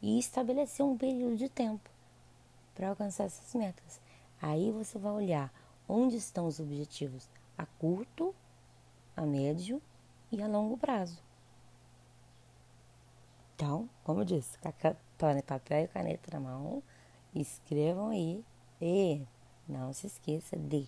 [0.00, 1.90] e estabelecer um período de tempo
[2.74, 4.00] para alcançar essas metas.
[4.40, 5.52] Aí você vai olhar
[5.88, 8.34] onde estão os objetivos a curto,
[9.16, 9.80] a médio
[10.30, 11.22] e a longo prazo.
[13.54, 14.96] Então, como eu disse, papel
[15.82, 16.82] e caneta na mão,
[17.34, 18.44] escrevam aí
[18.86, 19.26] e
[19.66, 20.86] não se esqueça de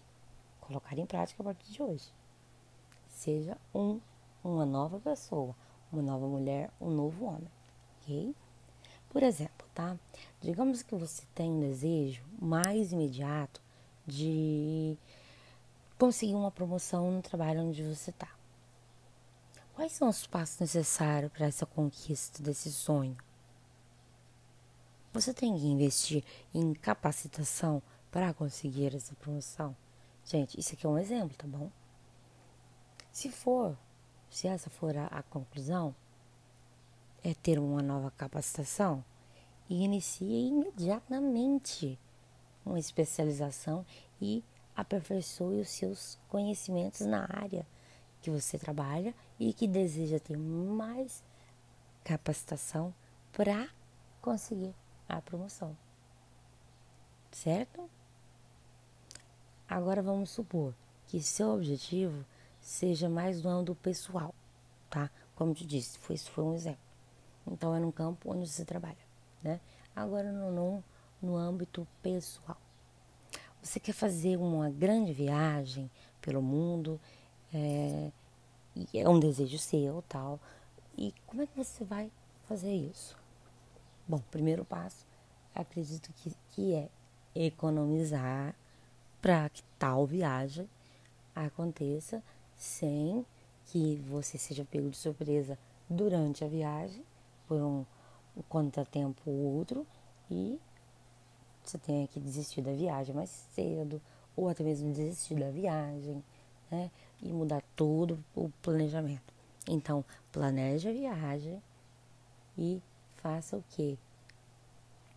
[0.61, 2.13] colocar em prática a partir de hoje.
[3.09, 3.99] Seja um,
[4.45, 5.57] uma nova pessoa,
[5.91, 7.51] uma nova mulher, um novo homem,
[8.03, 8.35] ok?
[9.09, 9.97] Por exemplo, tá?
[10.43, 13.63] Digamos que você tem um desejo mais imediato
[14.07, 14.99] de
[15.99, 18.29] conseguir uma promoção no trabalho onde você está.
[19.75, 23.17] Quais são os passos necessários para essa conquista desse sonho?
[25.17, 29.75] Você tem que investir em capacitação para conseguir essa promoção.
[30.27, 31.71] Gente, isso aqui é um exemplo, tá bom?
[33.11, 33.75] Se for,
[34.29, 35.95] se essa for a, a conclusão,
[37.25, 39.03] é ter uma nova capacitação
[39.71, 41.99] e inicie imediatamente
[42.63, 43.87] uma especialização
[44.21, 44.45] e
[44.77, 47.67] aperfeiçoe os seus conhecimentos na área
[48.21, 51.25] que você trabalha e que deseja ter mais
[52.05, 52.95] capacitação
[53.33, 53.67] para
[54.21, 54.75] conseguir
[55.09, 55.77] a promoção.
[57.31, 57.89] Certo?
[59.69, 60.75] Agora vamos supor
[61.07, 62.25] que seu objetivo
[62.61, 64.35] seja mais no âmbito pessoal,
[64.91, 65.11] tá?
[65.35, 66.81] Como te disse, foi, isso foi um exemplo.
[67.47, 68.97] Então é no campo onde você trabalha,
[69.43, 69.61] né?
[69.95, 70.85] Agora no, no,
[71.23, 72.57] no âmbito pessoal.
[73.63, 75.91] Você quer fazer uma grande viagem
[76.21, 77.01] pelo mundo,
[77.53, 78.11] é,
[78.95, 80.39] é um desejo seu, tal.
[80.97, 82.11] E como é que você vai
[82.49, 83.17] fazer isso?
[84.09, 85.05] Bom, primeiro passo,
[85.55, 86.89] acredito que que é
[87.35, 88.55] economizar
[89.21, 90.69] para que tal viagem
[91.35, 92.23] aconteça
[92.57, 93.27] sem
[93.67, 97.05] que você seja pego de surpresa durante a viagem
[97.47, 97.85] por um,
[98.49, 99.87] contratempo ou outro
[100.31, 100.59] e
[101.65, 104.01] você tenha que desistir da viagem mais cedo
[104.37, 106.23] ou até mesmo desistir da viagem,
[106.71, 106.91] né?
[107.23, 109.35] E mudar todo o planejamento.
[109.67, 111.61] Então, planeje a viagem
[112.57, 112.81] e
[113.27, 113.99] faça o que?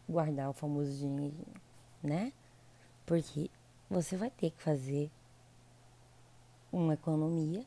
[0.09, 1.45] Guardar o famoso dinheiro,
[2.01, 2.33] né?
[3.05, 3.51] Porque
[3.87, 5.11] você vai ter que fazer
[6.71, 7.63] uma economia,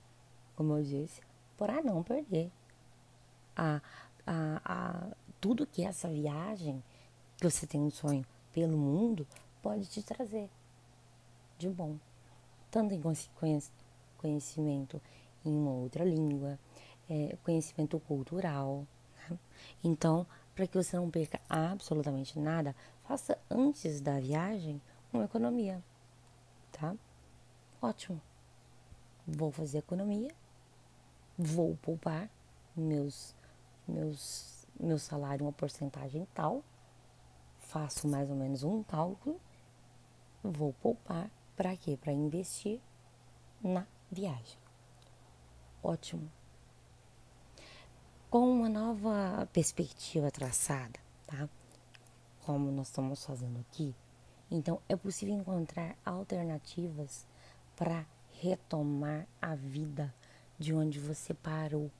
[0.56, 1.20] como eu disse,
[1.56, 2.50] para não perder
[3.54, 3.80] a,
[4.26, 6.82] a, a, tudo que essa viagem
[7.36, 9.24] que você tem um sonho pelo mundo
[9.62, 10.50] pode te trazer
[11.56, 11.98] de bom.
[12.68, 13.02] Tanto em
[14.18, 15.00] conhecimento
[15.44, 16.58] em uma outra língua,
[17.08, 18.84] é, conhecimento cultural.
[19.82, 22.74] Então, para que você não perca absolutamente nada,
[23.06, 24.80] faça antes da viagem
[25.12, 25.82] uma economia,
[26.70, 26.94] tá?
[27.80, 28.20] Ótimo.
[29.26, 30.34] Vou fazer economia,
[31.38, 32.28] vou poupar
[32.76, 33.34] meus,
[33.86, 36.62] meus, meu salário, uma porcentagem tal,
[37.58, 39.40] faço mais ou menos um cálculo,
[40.42, 41.96] vou poupar para quê?
[41.96, 42.80] Para investir
[43.62, 44.58] na viagem.
[45.82, 46.30] Ótimo.
[48.32, 51.46] Com uma nova perspectiva traçada, tá?
[52.46, 53.94] Como nós estamos fazendo aqui,
[54.50, 57.26] então é possível encontrar alternativas
[57.76, 58.06] para
[58.40, 60.14] retomar a vida
[60.58, 61.90] de onde você parou.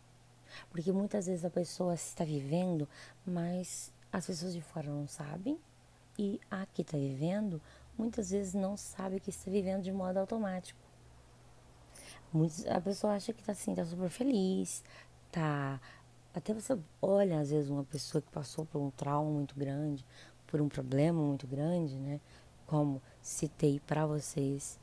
[0.71, 2.89] Porque muitas vezes a pessoa está vivendo,
[3.27, 5.59] mas as pessoas de fora não sabem
[6.19, 7.61] e a que está vivendo
[7.99, 10.81] muitas vezes não sabe que está vivendo de modo automático.
[12.75, 14.83] A pessoa acha que está assim, tá super feliz,
[15.31, 15.79] tá.
[16.35, 20.05] Até você olha, às vezes, uma pessoa que passou por um trauma muito grande,
[20.47, 22.21] por um problema muito grande, né?
[22.67, 24.79] Como citei para vocês.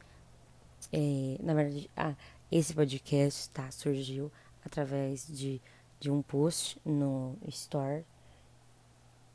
[0.91, 2.15] É, na verdade, ah,
[2.51, 4.31] esse podcast tá, surgiu
[4.63, 5.61] através de,
[5.99, 8.05] de um post no Store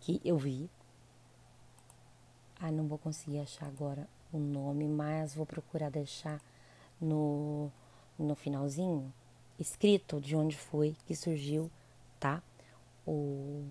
[0.00, 0.70] que eu vi.
[2.61, 6.40] Ah, não vou conseguir achar agora o nome, mas vou procurar deixar
[7.00, 7.70] no,
[8.18, 9.12] no finalzinho
[9.59, 11.70] escrito de onde foi que surgiu,
[12.24, 12.42] tá?
[13.06, 13.66] O,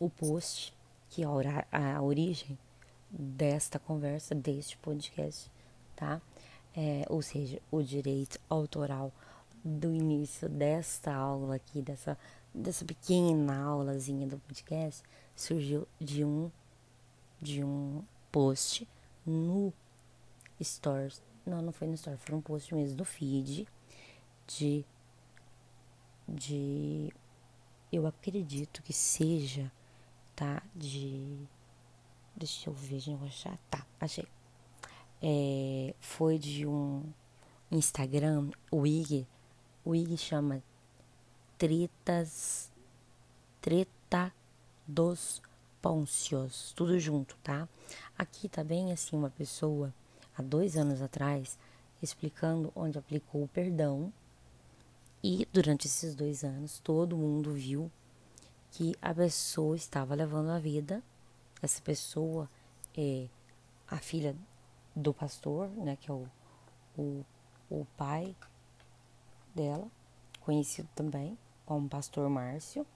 [0.00, 0.76] o post,
[1.08, 1.26] que é
[1.70, 2.58] a, a origem
[3.08, 5.48] desta conversa, deste podcast,
[5.94, 6.20] tá?
[6.76, 9.12] É, ou seja, o direito autoral
[9.64, 12.18] do início desta aula aqui, dessa,
[12.52, 15.04] dessa pequena aulazinha do podcast,
[15.36, 16.50] surgiu de um
[17.40, 18.88] de um post
[19.24, 19.72] no
[20.60, 21.22] Stories.
[21.46, 23.68] Não, não foi no Stories, foi um post mesmo do feed
[24.48, 24.84] de
[26.28, 27.12] de
[27.92, 29.70] eu acredito que seja,
[30.34, 30.62] tá?
[30.74, 31.38] De
[32.34, 33.58] deixa eu ver, gente, vou achar.
[33.70, 34.26] Tá, achei.
[35.22, 37.02] É, foi de um
[37.70, 39.26] Instagram, o IG
[39.86, 40.60] o IG chama
[41.56, 42.72] Tretas,
[43.60, 44.32] Treta
[44.84, 45.40] dos
[45.80, 47.68] Pôncios, tudo junto, tá?
[48.18, 49.94] Aqui tá bem assim uma pessoa,
[50.36, 51.56] há dois anos atrás,
[52.02, 54.12] explicando onde aplicou o perdão.
[55.28, 57.90] E durante esses dois anos, todo mundo viu
[58.70, 61.02] que a pessoa estava levando a vida.
[61.60, 62.48] Essa pessoa
[62.96, 63.26] é
[63.88, 64.36] a filha
[64.94, 66.28] do pastor, né, que é o,
[66.96, 67.24] o,
[67.68, 68.36] o pai
[69.52, 69.88] dela,
[70.42, 72.86] conhecido também como Pastor Márcio,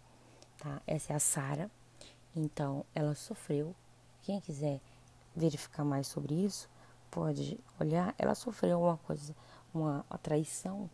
[0.57, 0.81] tá?
[0.87, 1.69] Essa é a Sara.
[2.37, 3.75] Então, ela sofreu.
[4.23, 4.81] Quem quiser
[5.35, 6.71] verificar mais sobre isso,
[7.11, 8.15] pode olhar.
[8.17, 9.35] Ela sofreu uma coisa,
[9.75, 10.89] uma, uma traição,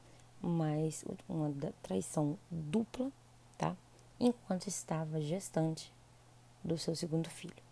[0.46, 3.10] mas uma traição dupla,
[3.58, 3.76] tá?
[4.18, 5.92] Enquanto estava gestante
[6.62, 7.62] do seu segundo filho.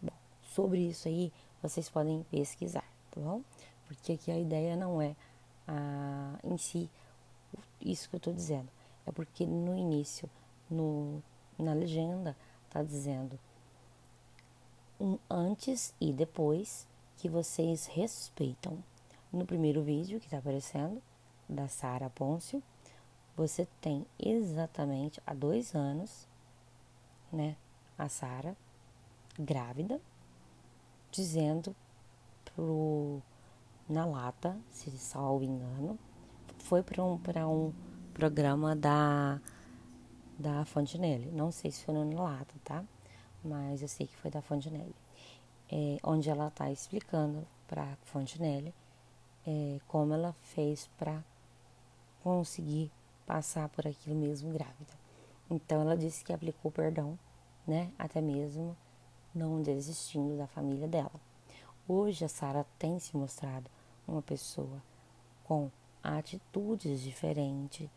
[0.00, 3.42] Bom, sobre isso aí, vocês podem pesquisar, tá bom?
[3.86, 5.14] Porque aqui a ideia não é
[5.66, 6.90] a, em si
[7.80, 8.68] isso que eu estou dizendo.
[9.06, 10.28] É porque no início,
[10.70, 11.22] no,
[11.58, 12.36] na legenda,
[12.66, 13.38] está dizendo
[15.00, 16.86] um antes e depois
[17.18, 18.82] que vocês respeitam.
[19.32, 21.02] No primeiro vídeo que está aparecendo,
[21.52, 22.62] da Sara Pôncio,
[23.36, 26.26] você tem exatamente há dois anos,
[27.32, 27.56] né,
[27.96, 28.56] a Sara
[29.38, 30.00] grávida,
[31.10, 31.74] dizendo
[32.44, 33.20] pro,
[33.88, 35.98] na lata, se salvo engano,
[36.58, 37.72] foi para um, um
[38.12, 39.40] programa da,
[40.38, 41.30] da Fontenelle.
[41.30, 42.84] Não sei se foi no Lata, tá?
[43.44, 44.94] Mas eu sei que foi da Fontenelle.
[45.70, 48.74] É, onde ela está explicando para a Fontenelle
[49.46, 51.24] é, como ela fez para
[52.22, 52.90] conseguir
[53.26, 54.92] passar por aquilo mesmo grávida.
[55.50, 57.18] Então ela disse que aplicou perdão,
[57.66, 57.92] né?
[57.98, 58.76] Até mesmo
[59.34, 61.20] não desistindo da família dela.
[61.86, 63.70] Hoje a Sara tem se mostrado
[64.06, 64.82] uma pessoa
[65.44, 65.70] com
[66.02, 67.88] atitudes diferentes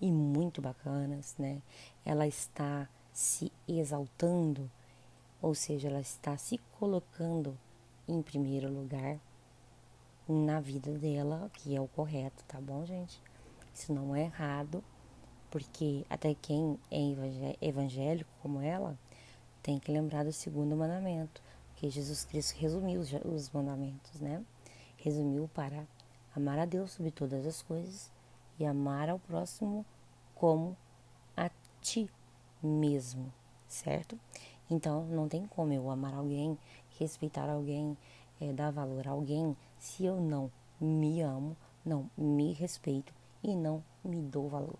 [0.00, 1.62] e muito bacanas, né?
[2.04, 4.70] Ela está se exaltando,
[5.40, 7.56] ou seja, ela está se colocando
[8.06, 9.18] em primeiro lugar
[10.28, 13.20] na vida dela, que é o correto, tá bom, gente?
[13.76, 14.82] Isso não é errado,
[15.50, 16.98] porque até quem é
[17.60, 18.98] evangélico como ela
[19.62, 21.42] tem que lembrar do segundo mandamento,
[21.74, 24.42] que Jesus Cristo resumiu os mandamentos, né?
[24.96, 25.86] Resumiu para
[26.34, 28.10] amar a Deus sobre todas as coisas
[28.58, 29.84] e amar ao próximo
[30.34, 30.74] como
[31.36, 31.50] a
[31.82, 32.10] ti
[32.62, 33.30] mesmo,
[33.68, 34.18] certo?
[34.70, 36.58] Então não tem como eu amar alguém,
[36.98, 37.94] respeitar alguém,
[38.40, 40.50] é, dar valor a alguém se eu não
[40.80, 41.54] me amo,
[41.84, 43.15] não me respeito
[43.46, 44.78] e não me dou valor.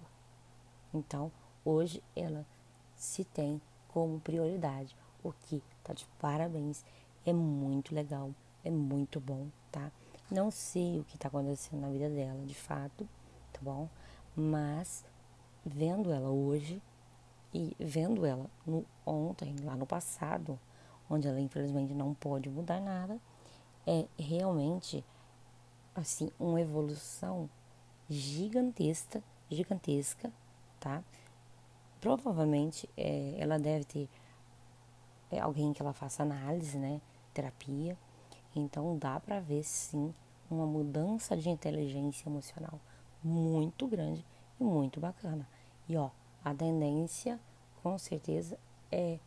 [0.92, 1.30] Então
[1.64, 2.44] hoje ela
[2.96, 6.84] se tem como prioridade, o que tá de parabéns,
[7.24, 8.30] é muito legal,
[8.64, 9.90] é muito bom, tá?
[10.30, 13.08] Não sei o que tá acontecendo na vida dela, de fato,
[13.52, 13.88] tá bom?
[14.34, 15.04] Mas
[15.64, 16.82] vendo ela hoje
[17.54, 20.58] e vendo ela no, ontem, lá no passado,
[21.08, 23.18] onde ela infelizmente não pode mudar nada,
[23.86, 25.04] é realmente
[25.94, 27.48] assim uma evolução
[28.08, 30.32] gigantesca, gigantesca,
[30.80, 31.02] tá?
[32.00, 34.08] Provavelmente é, ela deve ter
[35.30, 37.00] é, alguém que ela faça análise, né?
[37.34, 37.96] Terapia.
[38.54, 40.14] Então dá para ver sim
[40.50, 42.78] uma mudança de inteligência emocional
[43.22, 44.24] muito grande
[44.60, 45.46] e muito bacana.
[45.88, 46.10] E ó,
[46.44, 47.40] a tendência
[47.82, 48.58] com certeza
[48.90, 49.18] é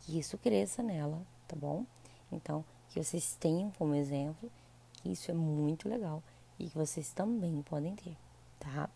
[0.00, 1.84] que isso cresça nela, tá bom?
[2.30, 4.50] Então, que vocês tenham como exemplo
[4.92, 6.22] que isso é muito legal
[6.58, 8.16] e que vocês também podem ter,
[8.58, 8.88] tá?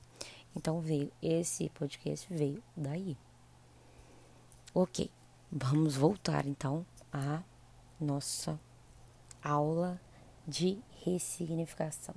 [0.54, 3.16] Então veio, esse podcast veio daí.
[4.74, 5.10] Ok,
[5.50, 7.42] vamos voltar então à
[8.00, 8.58] nossa
[9.42, 10.00] aula
[10.46, 12.14] de ressignificação.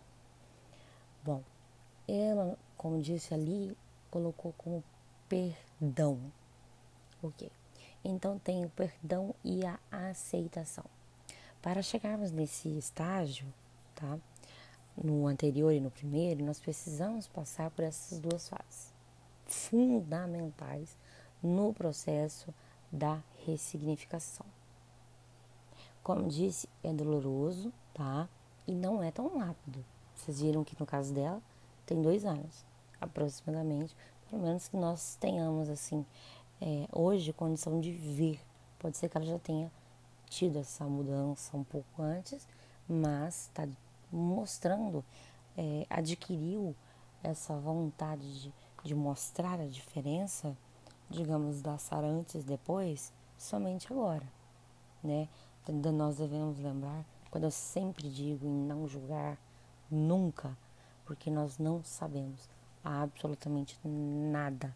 [1.24, 1.44] Bom,
[2.08, 3.78] ela, como disse ali,
[4.10, 4.84] colocou como
[5.30, 6.20] perdão.
[7.22, 7.50] Ok,
[8.04, 10.86] então tem o perdão e a aceitação.
[11.62, 13.48] Para chegarmos nesse estágio,
[13.96, 14.20] tá?
[14.96, 18.94] No anterior e no primeiro, nós precisamos passar por essas duas fases
[19.46, 20.98] fundamentais
[21.41, 22.54] no processo
[22.91, 24.46] da ressignificação.
[26.02, 28.28] Como disse, é doloroso, tá?
[28.68, 29.84] E não é tão rápido.
[30.16, 31.41] Vocês viram que no caso dela
[31.86, 32.66] tem dois anos,
[33.00, 33.96] aproximadamente,
[34.30, 36.06] pelo menos que nós tenhamos assim
[36.62, 38.39] é, hoje condição de ver.
[38.80, 39.72] Pode ser que ela já tenha
[40.30, 42.48] tido essa mudança um pouco antes,
[42.88, 43.68] mas está
[44.14, 45.03] mostrando,
[45.57, 46.76] é, adquiriu
[47.24, 48.53] essa vontade de,
[48.84, 50.55] de mostrar a diferença,
[51.09, 54.28] digamos, da Sara antes e depois, somente agora,
[55.03, 55.28] né?
[55.93, 59.38] Nós devemos lembrar, quando eu sempre digo em não julgar,
[59.89, 60.57] nunca,
[61.05, 62.49] porque nós não sabemos
[62.84, 64.76] absolutamente nada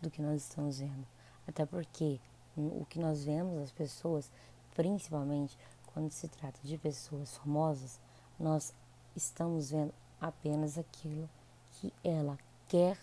[0.00, 1.06] do que nós estamos vendo.
[1.48, 2.20] Até porque
[2.56, 4.30] o que nós vemos as pessoas,
[4.74, 5.56] principalmente
[5.86, 7.98] quando se trata de pessoas famosas,
[8.38, 8.72] nós
[9.14, 11.28] estamos vendo apenas aquilo
[11.72, 12.98] que ela quer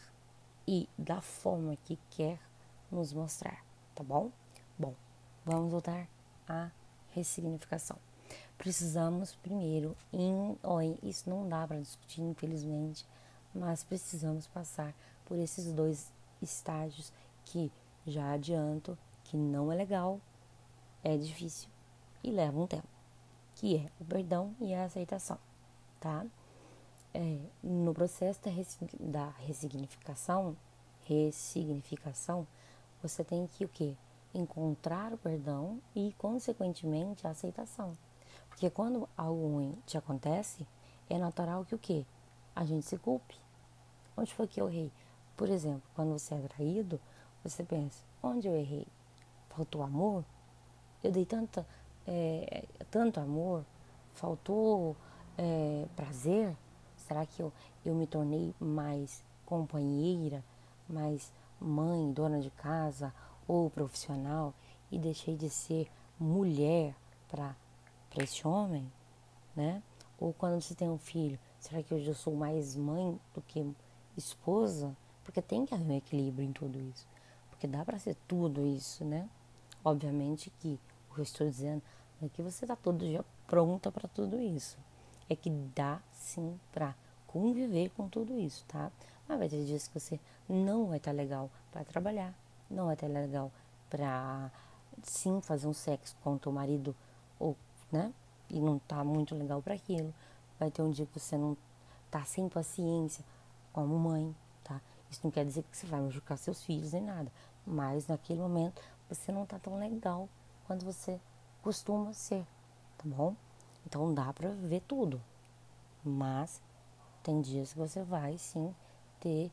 [0.68, 2.40] e da forma que quer
[2.92, 3.64] nos mostrar,
[3.96, 4.32] tá bom?
[4.78, 4.94] Bom,
[5.46, 6.08] vamos voltar
[6.48, 6.70] à
[7.12, 7.98] ressignificação.
[8.58, 10.58] Precisamos primeiro, em,
[11.04, 13.06] isso não dá para discutir, infelizmente,
[13.54, 14.94] mas precisamos passar
[15.26, 16.12] por esses dois
[16.42, 17.12] estágios
[17.46, 17.72] que
[18.06, 20.20] já adianto que não é legal,
[21.04, 21.70] é difícil
[22.24, 22.93] e leva um tempo
[23.56, 25.38] que é o perdão e a aceitação,
[26.00, 26.26] tá?
[27.14, 28.52] É, no processo da,
[29.00, 30.58] da ressignificação,
[31.04, 32.48] ressignificação,
[33.02, 33.96] você tem que o quê?
[34.34, 37.94] Encontrar o perdão e, consequentemente, a aceitação.
[38.50, 40.66] Porque quando algo ruim te acontece,
[41.10, 42.06] é natural que o quê?
[42.56, 43.36] A gente se culpe.
[44.16, 44.92] Onde foi que eu errei?
[45.36, 47.00] Por exemplo, quando você é traído,
[47.44, 48.88] você pensa, onde eu errei?
[49.50, 50.24] Faltou amor?
[51.04, 51.66] Eu dei tanta
[52.08, 53.66] é, tanto amor?
[54.14, 54.96] Faltou
[55.36, 56.56] é, prazer?
[56.96, 57.52] Será que eu,
[57.84, 60.44] eu me tornei mais companheira,
[60.88, 63.12] mais mãe, dona de casa
[63.48, 64.54] ou profissional
[64.92, 65.90] e deixei de ser
[66.20, 66.96] mulher
[67.28, 67.56] para
[68.20, 68.90] esse homem,
[69.56, 69.82] né?
[70.20, 73.66] Ou quando você tem um filho, será que hoje eu sou mais mãe do que
[74.16, 74.96] esposa?
[75.24, 77.08] Porque tem que haver um equilíbrio em tudo isso.
[77.50, 79.28] Porque dá para ser tudo isso, né?
[79.84, 80.80] Obviamente que
[81.10, 81.82] o que eu estou dizendo
[82.26, 84.78] é que você está todo dia pronta para tudo isso.
[85.30, 86.96] É que dá sim para
[87.28, 88.92] conviver com tudo isso, tá?
[89.28, 92.34] Mas vai ter dias que você não vai estar tá legal para trabalhar,
[92.70, 93.52] não vai estar tá legal
[93.90, 94.52] para
[95.02, 96.96] sim fazer um sexo com o teu marido
[97.40, 97.56] ou,
[97.92, 98.14] né?
[98.50, 100.14] E não tá muito legal para aquilo.
[100.60, 101.58] Vai ter um dia que você não
[102.12, 103.26] tá sem paciência
[103.72, 104.80] como mãe, tá?
[105.10, 107.32] Isso não quer dizer que você vai machucar seus filhos nem nada,
[107.66, 110.30] mas naquele momento você não tá tão legal
[110.66, 111.20] quanto você
[111.64, 112.46] costuma ser,
[112.98, 113.36] tá bom?
[113.88, 115.20] Então dá para ver tudo.
[116.04, 116.62] Mas
[117.24, 118.76] tem dias que você vai sim
[119.20, 119.50] ter,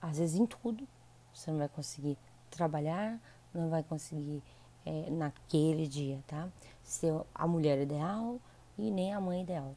[0.00, 0.88] às vezes em tudo,
[1.32, 2.18] você não vai conseguir
[2.50, 3.20] trabalhar,
[3.52, 4.42] não vai conseguir
[4.86, 6.48] é, naquele dia, tá?
[6.82, 8.40] Ser a mulher ideal
[8.78, 9.76] e nem a mãe ideal.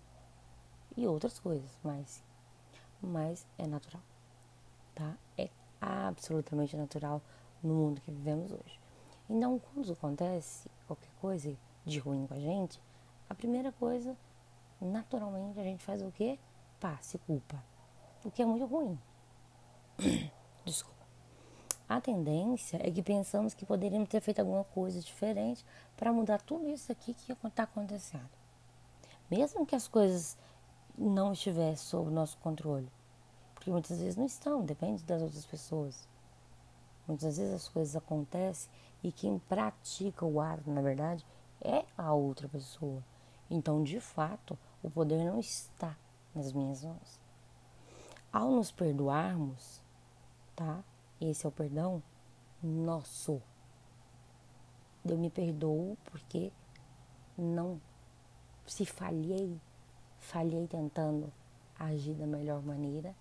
[0.96, 2.24] E outras coisas, mas,
[3.02, 4.02] mas é natural,
[4.96, 5.18] tá?
[5.38, 5.50] É
[5.82, 7.22] absolutamente natural
[7.62, 8.80] no mundo que vivemos hoje.
[9.30, 11.50] Então, quando acontece qualquer coisa
[11.86, 12.80] de ruim com a gente,
[13.30, 14.16] a primeira coisa,
[14.80, 16.38] naturalmente, a gente faz o quê?
[16.80, 17.64] Pá, se culpa.
[18.24, 19.00] O que é muito ruim.
[20.66, 20.94] Desculpa.
[21.88, 25.66] A tendência é que pensamos que poderíamos ter feito alguma coisa diferente
[25.98, 28.30] para mudar tudo isso aqui que está acontecendo.
[29.30, 30.38] Mesmo que as coisas
[30.98, 32.90] não estivessem sob nosso controle.
[33.54, 36.08] Porque muitas vezes não estão, depende das outras pessoas.
[37.08, 38.72] Muitas vezes as coisas acontecem
[39.04, 41.26] e quem pratica o ato, na verdade,
[41.64, 43.04] é a outra pessoa.
[43.50, 45.96] Então, de fato, o poder não está
[46.36, 47.20] nas minhas mãos.
[48.32, 49.82] Ao nos perdoarmos,
[50.56, 50.84] tá?
[51.22, 52.02] Esse é o perdão
[52.62, 53.42] nosso.
[55.06, 56.52] Eu me perdoo porque
[57.38, 57.80] não
[58.66, 59.60] se falhei,
[60.20, 61.32] falhei tentando
[61.78, 63.14] agir da melhor maneira,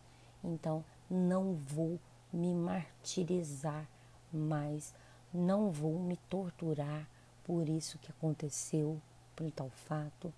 [0.42, 1.98] então não vou
[2.32, 3.88] me martirizar
[4.32, 4.94] mais,
[5.32, 7.08] não vou me torturar
[7.44, 9.00] por isso que aconteceu,
[9.34, 10.32] por tal fato.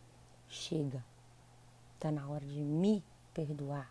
[0.48, 1.05] Chega.
[1.98, 3.02] Tá na hora de me
[3.32, 3.90] perdoar,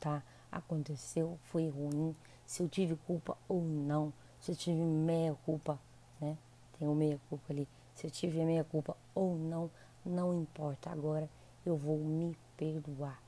[0.00, 0.22] tá?
[0.50, 2.14] Aconteceu, foi ruim,
[2.44, 5.78] se eu tive culpa ou não, se eu tive meia culpa,
[6.20, 6.36] né?
[6.78, 7.66] Tem o meia culpa ali.
[7.94, 9.70] Se eu tive meia culpa ou não,
[10.04, 10.90] não importa.
[10.90, 11.30] Agora
[11.64, 13.22] eu vou me perdoar.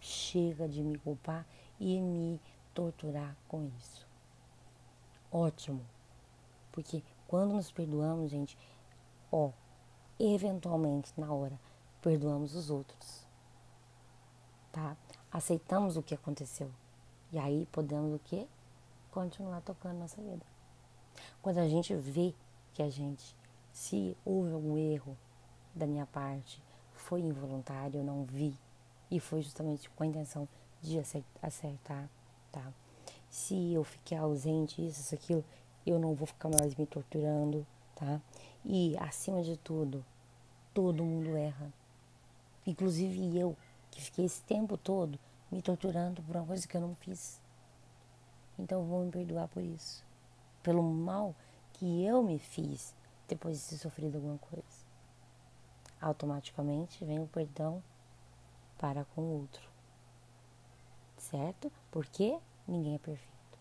[0.00, 1.46] Chega de me culpar
[1.80, 2.40] e me
[2.74, 4.06] torturar com isso.
[5.32, 5.80] Ótimo.
[6.70, 8.56] Porque quando nos perdoamos, gente,
[9.30, 9.50] ó,
[10.18, 11.58] eventualmente na hora,
[12.00, 13.26] perdoamos os outros.
[14.72, 14.96] Tá?
[15.30, 16.70] Aceitamos o que aconteceu.
[17.32, 18.46] E aí podemos o quê?
[19.10, 20.44] Continuar tocando nossa vida.
[21.42, 22.34] Quando a gente vê
[22.72, 23.34] que a gente,
[23.72, 25.16] se houve algum erro
[25.74, 26.62] da minha parte,
[26.92, 28.56] foi involuntário, eu não vi,
[29.10, 30.48] e foi justamente com a intenção
[30.82, 30.98] de
[31.42, 32.08] acertar,
[32.50, 32.72] tá?
[33.28, 35.44] Se eu fiquei ausente, isso, isso, aquilo,
[35.86, 38.20] eu não vou ficar mais me torturando, tá?
[38.64, 40.04] E, acima de tudo,
[40.74, 41.72] todo mundo erra.
[42.66, 43.56] Inclusive eu,
[43.90, 45.18] que fiquei esse tempo todo
[45.50, 47.40] me torturando por uma coisa que eu não fiz.
[48.58, 50.04] Então vou me perdoar por isso.
[50.62, 51.34] Pelo mal
[51.74, 52.94] que eu me fiz
[53.28, 54.86] depois de ter sofrido alguma coisa.
[56.00, 57.82] Automaticamente vem o perdão
[58.78, 59.68] para com o outro.
[61.16, 61.72] Certo?
[61.90, 63.58] Porque ninguém é perfeito.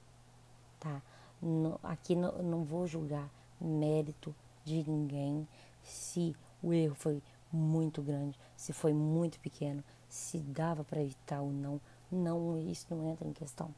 [0.80, 1.02] Tá?
[1.42, 3.30] No, aqui no, não vou julgar
[3.60, 5.48] mérito de ninguém
[5.84, 7.22] se o erro foi
[7.52, 11.80] muito grande, se foi muito pequeno, se dava para evitar ou não,
[12.12, 13.74] não, isso não entra em questão.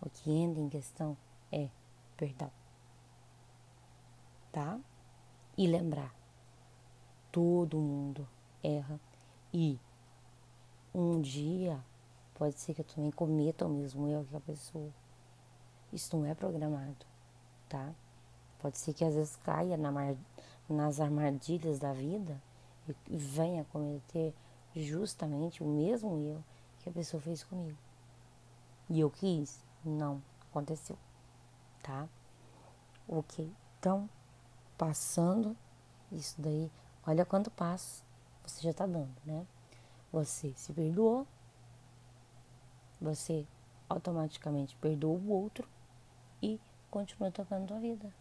[0.00, 1.16] O que entra em questão
[1.50, 1.68] é
[2.16, 2.50] perdão.
[4.52, 4.78] Tá?
[5.56, 6.14] E lembrar,
[7.32, 8.26] todo mundo
[8.62, 9.00] erra
[9.52, 9.78] e
[10.94, 11.82] um dia
[12.34, 14.90] pode ser que eu também cometa o mesmo erro que a pessoa.
[15.96, 17.06] Isso não é programado,
[17.70, 17.90] tá?
[18.58, 20.14] Pode ser que às vezes caia na mar,
[20.68, 22.38] nas armadilhas da vida
[23.08, 24.34] e venha cometer
[24.74, 26.44] justamente o mesmo erro
[26.80, 27.78] que a pessoa fez comigo.
[28.90, 29.64] E eu quis?
[29.82, 30.98] Não, aconteceu.
[31.82, 32.06] Tá?
[33.08, 33.50] Ok.
[33.78, 34.06] Então,
[34.76, 35.56] passando
[36.12, 36.70] isso daí,
[37.06, 38.04] olha quanto passo
[38.44, 39.46] você já tá dando, né?
[40.12, 41.26] Você se perdoou,
[43.00, 43.46] você
[43.88, 45.66] automaticamente perdoou o outro
[46.42, 46.60] e
[46.90, 48.12] continua tocando a vida.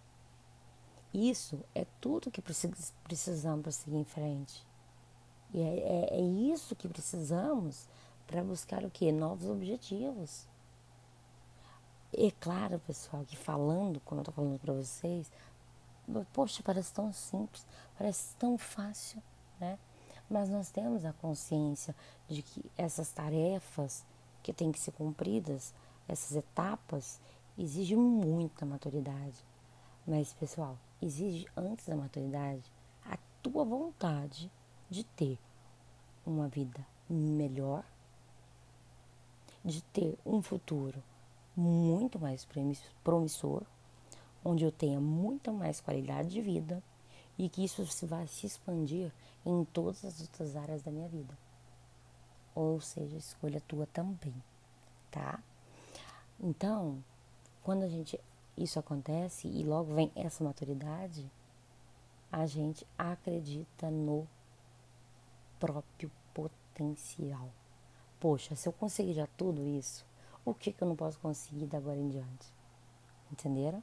[1.13, 4.66] Isso é tudo que precisamos para seguir em frente.
[5.53, 7.88] E é, é, é isso que precisamos
[8.28, 9.11] para buscar o que?
[9.11, 10.45] Novos objetivos.
[12.18, 15.32] É claro, pessoal, que falando, como eu estou falando para vocês,
[16.34, 17.66] poxa, parece tão simples,
[17.97, 19.22] parece tão fácil,
[19.59, 19.78] né?
[20.30, 21.95] Mas nós temos a consciência
[22.28, 24.03] de que essas tarefas
[24.41, 25.74] que têm que ser cumpridas,
[26.07, 27.20] essas etapas,
[27.58, 29.43] exigem muita maturidade.
[30.08, 32.64] Mas, pessoal, exige antes da maturidade
[33.06, 34.51] a tua vontade
[34.89, 35.39] de ter
[36.26, 37.84] uma vida melhor,
[39.64, 41.01] de ter um futuro
[41.56, 42.47] muito mais
[43.03, 43.64] promissor,
[44.43, 46.84] onde eu tenha muita mais qualidade de vida
[47.38, 49.12] e que isso vai se expandir
[49.45, 51.36] em todas as outras áreas da minha vida.
[52.53, 54.36] Ou seja, escolha tua também,
[55.12, 55.39] tá?
[56.39, 57.03] Então,
[57.66, 58.22] quando a gente
[58.55, 61.28] isso acontece e logo vem essa maturidade,
[62.32, 64.28] a gente acredita no
[65.59, 67.49] próprio potencial.
[68.20, 70.05] Poxa, se eu conseguir já tudo isso,
[70.45, 72.53] o que, que eu não posso conseguir da agora em diante?
[73.32, 73.82] Entenderam?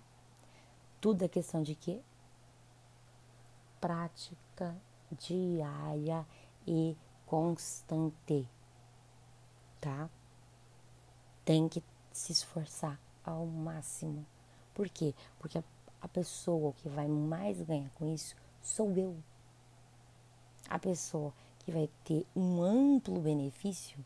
[1.01, 2.01] Tudo é questão de quê?
[3.81, 4.77] Prática
[5.11, 6.25] diária
[6.65, 8.49] e constante,
[9.81, 10.09] tá?
[11.45, 14.27] Tem que se esforçar ao máximo.
[14.75, 15.15] Por quê?
[15.39, 15.65] Porque a,
[16.01, 19.17] a pessoa que vai mais ganhar com isso sou eu.
[20.69, 24.05] A pessoa que vai ter um amplo benefício,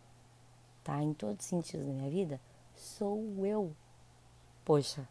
[0.83, 1.03] tá?
[1.03, 2.41] Em todos os sentidos da minha vida,
[2.75, 3.75] sou eu.
[4.65, 5.09] Poxa,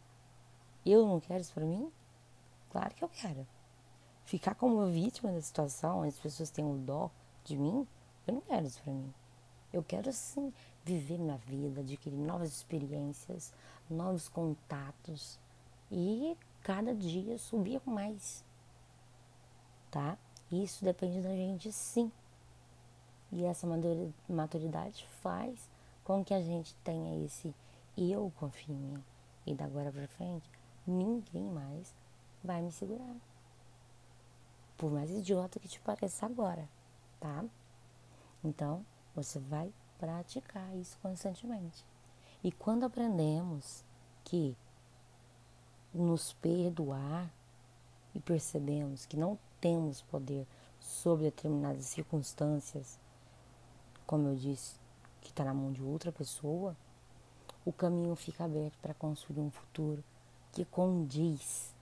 [0.85, 1.91] eu não quero isso pra mim?
[2.69, 3.47] Claro que eu quero.
[4.25, 7.09] Ficar como vítima da situação, as pessoas têm um dó
[7.43, 7.87] de mim,
[8.27, 9.13] eu não quero isso pra mim.
[9.71, 10.51] Eu quero sim
[10.85, 13.51] viver minha vida, adquirir novas experiências,
[13.89, 15.39] novos contatos
[15.91, 18.45] e cada dia subir mais.
[19.89, 20.17] Tá?
[20.51, 22.11] Isso depende da gente sim.
[23.31, 23.67] E essa
[24.29, 25.69] maturidade faz
[26.03, 27.53] com que a gente tenha esse
[27.97, 29.03] eu confio em mim.
[29.45, 30.49] E da agora pra frente,
[30.85, 31.95] ninguém mais
[32.43, 33.15] vai me segurar.
[34.77, 36.67] Por mais idiota que te pareça agora,
[37.19, 37.43] tá?
[38.43, 41.85] Então, você vai praticar isso constantemente.
[42.43, 43.83] E quando aprendemos
[44.23, 44.55] que
[45.93, 47.31] nos perdoar
[48.13, 50.45] e percebemos que não temos poder
[50.79, 52.99] sobre determinadas circunstâncias
[54.05, 54.75] como eu disse,
[55.21, 56.75] que está na mão de outra pessoa,
[57.65, 60.03] o caminho fica aberto para construir um futuro
[60.51, 61.73] que condiz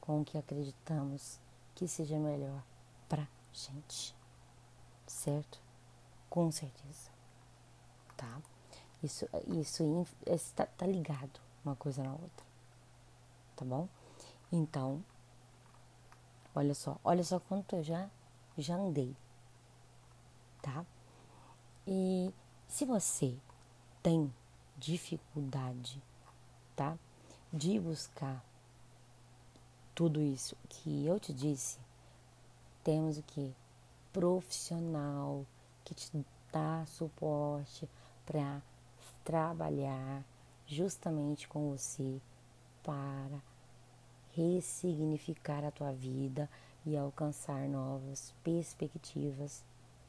[0.00, 1.40] com o que acreditamos
[1.74, 2.62] que seja melhor
[3.08, 4.14] para gente,
[5.06, 5.58] certo?
[6.28, 7.10] Com certeza,
[8.18, 8.42] tá?
[9.02, 12.44] Isso, isso está tá ligado uma coisa na outra,
[13.56, 13.88] tá bom?
[14.50, 15.02] Então,
[16.54, 18.10] olha só, olha só quanto eu já
[18.58, 19.16] já andei,
[20.60, 20.84] tá?
[21.86, 22.34] E
[22.66, 23.36] se você
[24.02, 24.34] tem
[24.76, 26.02] dificuldade,
[26.74, 26.98] tá?
[27.52, 28.44] De buscar
[29.94, 31.78] tudo isso que eu te disse,
[32.82, 33.54] temos o que?
[34.12, 35.46] Profissional
[35.84, 36.10] que te
[36.52, 37.88] dá suporte
[38.28, 38.60] para
[39.24, 40.22] trabalhar
[40.66, 42.20] justamente com você
[42.82, 43.42] para
[44.32, 46.48] ressignificar a tua vida
[46.84, 49.64] e alcançar novas perspectivas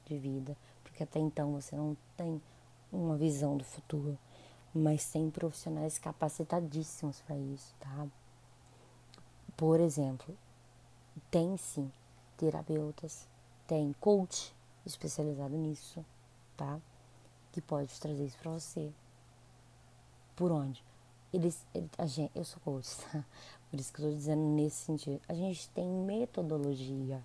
[0.06, 2.42] de vida, porque até então você não tem
[2.92, 4.20] uma visão do futuro,
[4.76, 8.06] mas tem profissionais capacitadíssimos para isso, tá?
[9.56, 10.36] Por exemplo,
[11.32, 11.90] tem sim
[12.36, 13.28] terapeutas,
[13.66, 14.54] tem coach
[14.86, 16.06] especializado nisso,
[16.58, 16.80] tá?
[17.52, 18.92] Que pode trazer isso para você.
[20.36, 20.84] Por onde?
[21.34, 21.66] Eles,
[21.98, 23.24] a gente, eu sou coach, tá?
[23.70, 25.22] Por isso que eu tô dizendo nesse sentido.
[25.28, 27.24] A gente tem metodologia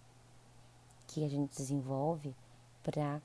[1.06, 2.34] que a gente desenvolve
[2.82, 3.20] para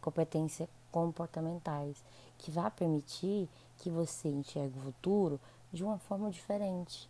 [0.00, 2.04] competências comportamentais,
[2.38, 3.48] que vai permitir
[3.78, 5.40] que você enxergue o futuro
[5.72, 7.08] de uma forma diferente,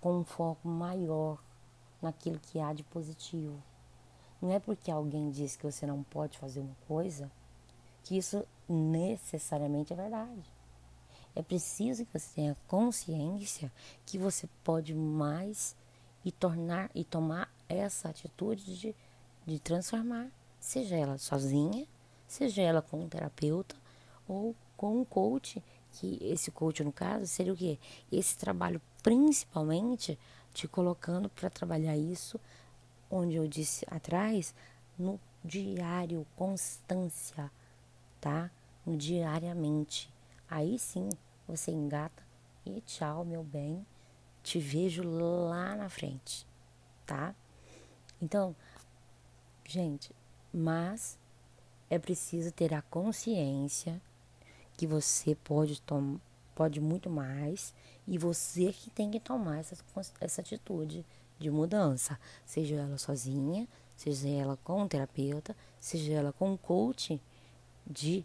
[0.00, 1.38] com um foco maior
[2.00, 3.62] naquilo que há de positivo.
[4.40, 7.30] Não é porque alguém diz que você não pode fazer uma coisa
[8.02, 10.42] que isso necessariamente é verdade.
[11.34, 13.72] É preciso que você tenha consciência
[14.04, 15.74] que você pode mais
[16.24, 18.96] e tornar e tomar essa atitude de,
[19.46, 20.30] de transformar
[20.62, 21.86] seja ela sozinha,
[22.26, 23.74] seja ela com um terapeuta
[24.28, 27.78] ou com um coach, que esse coach no caso seria o quê?
[28.10, 30.18] Esse trabalho principalmente
[30.54, 32.40] te colocando para trabalhar isso,
[33.10, 34.54] onde eu disse atrás,
[34.96, 37.50] no diário, constância,
[38.22, 38.50] tá?
[38.86, 40.08] Diariamente.
[40.48, 41.08] Aí sim
[41.46, 42.22] você engata
[42.64, 43.84] e tchau, meu bem.
[44.42, 46.46] Te vejo lá na frente,
[47.04, 47.34] tá?
[48.20, 48.56] Então,
[49.66, 50.14] gente,
[50.52, 51.18] mas
[51.90, 54.00] é preciso ter a consciência
[54.76, 56.20] que você pode tomar
[56.54, 57.74] pode muito mais
[58.06, 59.74] e você que tem que tomar essa,
[60.20, 61.04] essa atitude
[61.38, 63.66] de mudança, seja ela sozinha,
[63.96, 67.18] seja ela com um terapeuta, seja ela com um coach
[67.86, 68.24] de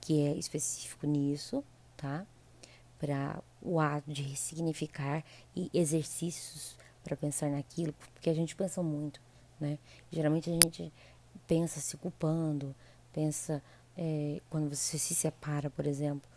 [0.00, 1.64] que é específico nisso,
[1.96, 2.26] tá?
[2.98, 9.20] Para o ato de ressignificar e exercícios para pensar naquilo, porque a gente pensa muito,
[9.60, 9.78] né?
[10.10, 10.92] Geralmente a gente
[11.46, 12.74] pensa se culpando,
[13.12, 13.62] pensa
[13.96, 16.28] é, quando você se separa, por exemplo,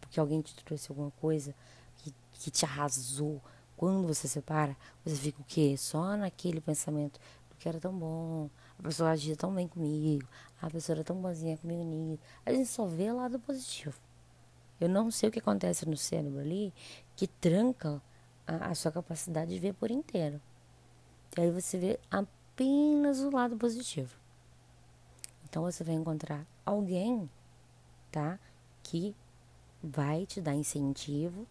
[0.00, 1.54] porque alguém te trouxe alguma coisa
[1.98, 3.42] que, que te arrasou
[3.76, 5.76] Quando você separa, você fica o quê?
[5.76, 7.18] Só naquele pensamento
[7.50, 8.48] do que era tão bom,
[8.78, 10.26] a pessoa agia tão bem comigo,
[10.60, 12.22] a pessoa era tão boazinha comigo nisso.
[12.44, 13.98] A gente só vê o lado positivo.
[14.80, 16.72] Eu não sei o que acontece no cérebro ali
[17.16, 18.02] que tranca
[18.46, 20.40] a, a sua capacidade de ver por inteiro.
[21.36, 24.16] E aí você vê apenas o lado positivo.
[25.44, 27.30] Então você vai encontrar alguém,
[28.10, 28.38] tá?
[28.82, 29.14] Que
[29.82, 31.46] vai te dar incentivo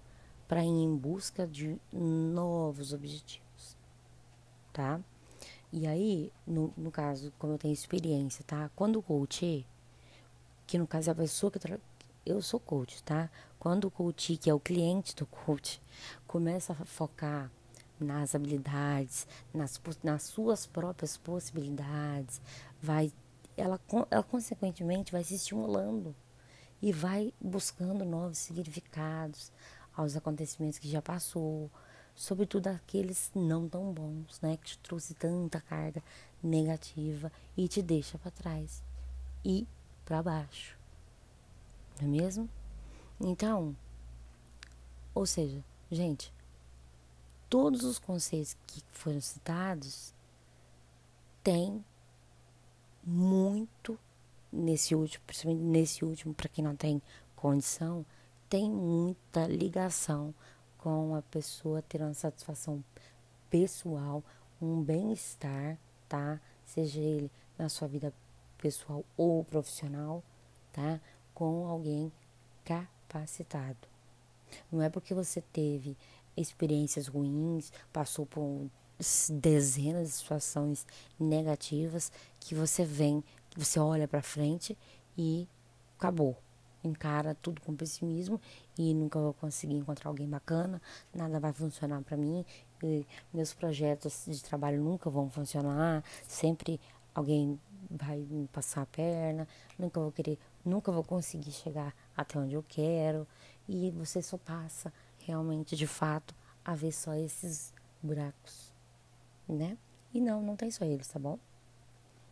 [0.47, 3.78] para ir em busca de novos objetivos,
[4.71, 4.99] tá?
[5.76, 8.69] E aí, no, no caso, como eu tenho experiência, tá?
[8.76, 9.65] Quando o coach,
[10.67, 11.80] que no caso é a pessoa que
[12.24, 13.28] eu sou coach, tá?
[13.57, 15.82] Quando o coach, que é o cliente do coach,
[16.28, 17.51] começa a focar
[17.99, 22.39] nas habilidades, nas, nas suas próprias possibilidades,
[22.80, 23.11] vai,
[23.57, 26.15] ela, ela consequentemente vai se estimulando
[26.84, 29.51] e vai buscando novos significados,
[29.95, 31.71] aos acontecimentos que já passou,
[32.16, 36.03] sobretudo aqueles não tão bons, né, que te trouxe tanta carga
[36.41, 38.84] negativa e te deixa para trás
[39.43, 39.68] e
[40.05, 40.78] para baixo.
[42.01, 42.49] Não é mesmo?
[43.20, 43.76] Então,
[45.14, 46.34] ou seja, gente,
[47.49, 50.14] todos os conceitos que foram citados
[51.43, 51.84] têm
[53.03, 53.99] muito
[54.51, 57.01] nesse último, principalmente nesse último, para quem não tem
[57.36, 58.05] condição,
[58.49, 60.34] tem muita ligação
[60.84, 62.84] com a pessoa ter uma satisfação
[63.50, 64.22] pessoal,
[64.62, 65.78] um bem-estar,
[66.10, 66.42] tá?
[66.66, 68.14] Seja ele na sua vida
[68.58, 70.22] pessoal ou profissional,
[70.74, 71.00] tá?
[71.34, 72.12] Com alguém
[72.66, 73.88] capacitado.
[74.70, 75.96] Não é porque você teve
[76.36, 78.70] experiências ruins, passou por
[79.30, 80.86] dezenas de situações
[81.18, 82.12] negativas
[82.42, 83.24] que você vem,
[83.56, 84.78] você olha para frente
[85.18, 85.48] e
[85.98, 86.36] acabou
[86.84, 88.40] encara tudo com pessimismo
[88.78, 90.82] e nunca vou conseguir encontrar alguém bacana,
[91.14, 92.46] nada vai funcionar para mim,
[93.34, 96.80] meus projetos de trabalho nunca vão funcionar, sempre
[97.16, 97.60] alguém
[97.90, 102.64] vai me passar a perna, nunca vou querer, nunca vou conseguir chegar até onde eu
[102.68, 103.28] quero
[103.68, 108.74] e você só passa realmente de fato a ver só esses buracos,
[109.48, 109.78] né?
[110.14, 111.40] E não, não tem só eles, tá bom?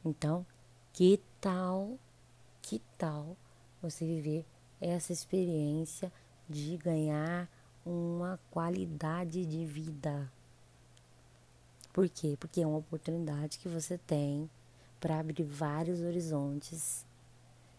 [0.04, 0.46] Então,
[0.94, 1.98] que tal,
[2.62, 3.36] que tal
[3.82, 4.46] você viver
[4.80, 6.12] essa experiência
[6.48, 7.50] de ganhar
[7.86, 10.32] uma qualidade de vida.
[11.94, 12.38] Por quê?
[12.40, 14.50] Porque é uma oportunidade que você tem
[15.00, 17.06] para abrir vários horizontes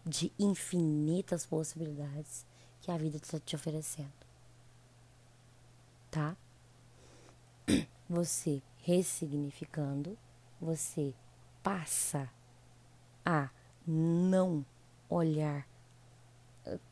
[0.05, 2.45] de infinitas possibilidades
[2.81, 4.11] que a vida está te oferecendo.
[6.11, 6.35] Tá?
[8.09, 10.17] Você ressignificando,
[10.59, 11.15] você
[11.63, 12.29] passa
[13.25, 13.49] a
[13.87, 14.65] não
[15.09, 15.65] olhar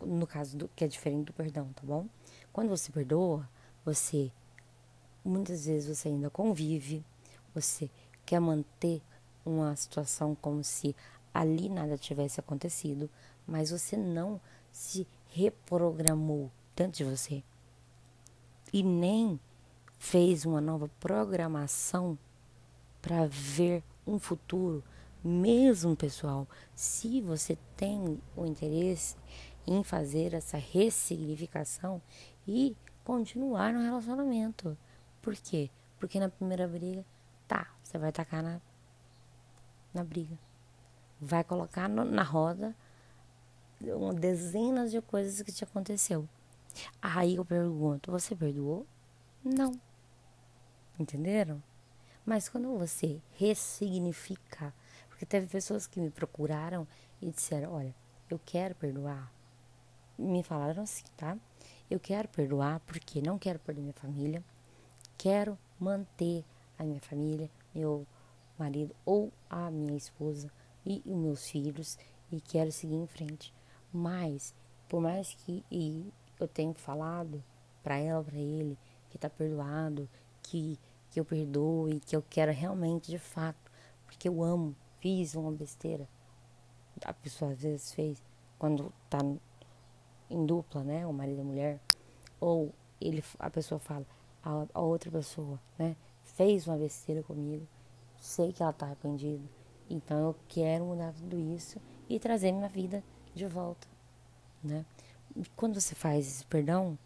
[0.02, 2.08] no caso do que é diferente do perdão, tá bom?
[2.52, 3.50] Quando você perdoa,
[3.86, 4.32] você
[5.24, 7.06] muitas vezes você ainda convive,
[7.54, 7.90] você
[8.26, 9.02] quer manter
[9.46, 10.96] uma situação como se
[11.34, 13.10] ali nada tivesse acontecido,
[13.48, 14.40] mas você não
[14.72, 17.44] se reprogramou dentro de você
[18.74, 19.40] e nem
[19.98, 22.18] fez uma nova programação
[23.02, 24.84] para ver um futuro,
[25.24, 29.16] mesmo pessoal, se você tem o interesse
[29.66, 32.02] em fazer essa ressignificação
[32.48, 34.78] e continuar no relacionamento.
[35.22, 35.70] Por quê?
[36.00, 37.06] Porque na primeira briga,
[37.48, 38.60] tá, você vai tacar na,
[39.94, 40.38] na briga.
[41.20, 42.76] Vai colocar no, na roda
[44.20, 46.28] dezenas de coisas que te aconteceu.
[47.02, 48.86] Aí eu pergunto, você perdoou?
[49.44, 49.72] Não.
[51.00, 51.62] Entenderam?
[52.26, 54.74] Mas quando você ressignifica,
[55.10, 56.88] porque teve pessoas que me procuraram
[57.22, 57.94] e disseram, olha,
[58.30, 59.32] eu quero perdoar,
[60.22, 61.38] me falaram assim, tá?
[61.90, 64.44] Eu quero perdoar porque não quero perder minha família,
[65.18, 66.46] quero manter
[66.78, 68.08] a minha família, meu
[68.58, 70.52] marido ou a minha esposa
[70.86, 71.98] e os meus filhos
[72.32, 73.54] e quero seguir em frente.
[73.92, 74.54] Mas,
[74.88, 75.66] por mais que
[76.40, 77.44] eu tenha falado
[77.84, 78.78] para ela, para ele,
[79.10, 80.08] que tá perdoado,
[80.44, 83.72] que, que eu perdoe, que eu quero realmente de fato,
[84.06, 86.08] porque eu amo, fiz uma besteira.
[87.04, 88.24] A pessoa às vezes fez
[88.58, 89.20] quando tá
[90.32, 91.06] em dupla, né?
[91.06, 91.80] O marido e a mulher.
[92.40, 94.06] Ou ele, a pessoa fala,
[94.44, 95.96] a, a outra pessoa, né?
[96.24, 97.68] Fez uma besteira comigo,
[98.20, 99.44] sei que ela tá arrependida.
[99.90, 101.80] Então eu quero mudar tudo isso
[102.10, 103.04] e trazer minha vida
[103.36, 103.88] de volta,
[104.64, 104.86] né?
[105.36, 106.98] E quando você faz esse perdão,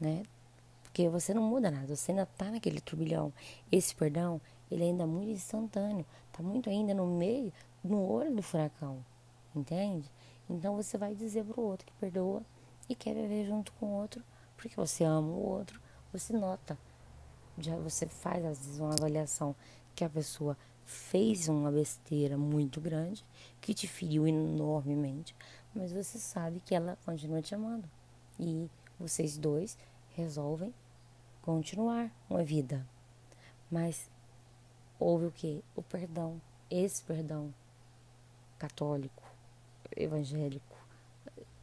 [0.00, 0.22] né?
[0.82, 3.32] Porque você não muda nada, você ainda tá naquele turbilhão.
[3.70, 7.52] Esse perdão, ele ainda é muito instantâneo, tá muito ainda no meio,
[7.82, 9.04] no olho do furacão,
[9.54, 10.08] entende?
[10.48, 12.42] Então você vai dizer pro outro que perdoa
[12.88, 14.22] e quer viver junto com o outro,
[14.56, 15.80] porque você ama o outro,
[16.12, 16.78] você nota,
[17.58, 19.54] já você faz às vezes uma avaliação
[19.94, 23.24] que a pessoa fez uma besteira muito grande,
[23.60, 25.34] que te feriu enormemente,
[25.74, 27.88] mas você sabe que ela continua te amando.
[28.38, 28.68] E
[28.98, 29.78] vocês dois
[30.14, 30.74] resolvem
[31.42, 32.86] continuar uma vida.
[33.70, 34.08] Mas
[34.98, 35.64] houve o que?
[35.74, 36.40] O perdão,
[36.70, 37.52] esse perdão
[38.58, 39.23] católico,
[39.96, 40.76] evangélico,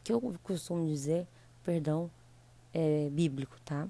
[0.02, 1.26] que eu costumo dizer,
[1.62, 2.10] perdão
[2.72, 3.88] é, bíblico, tá?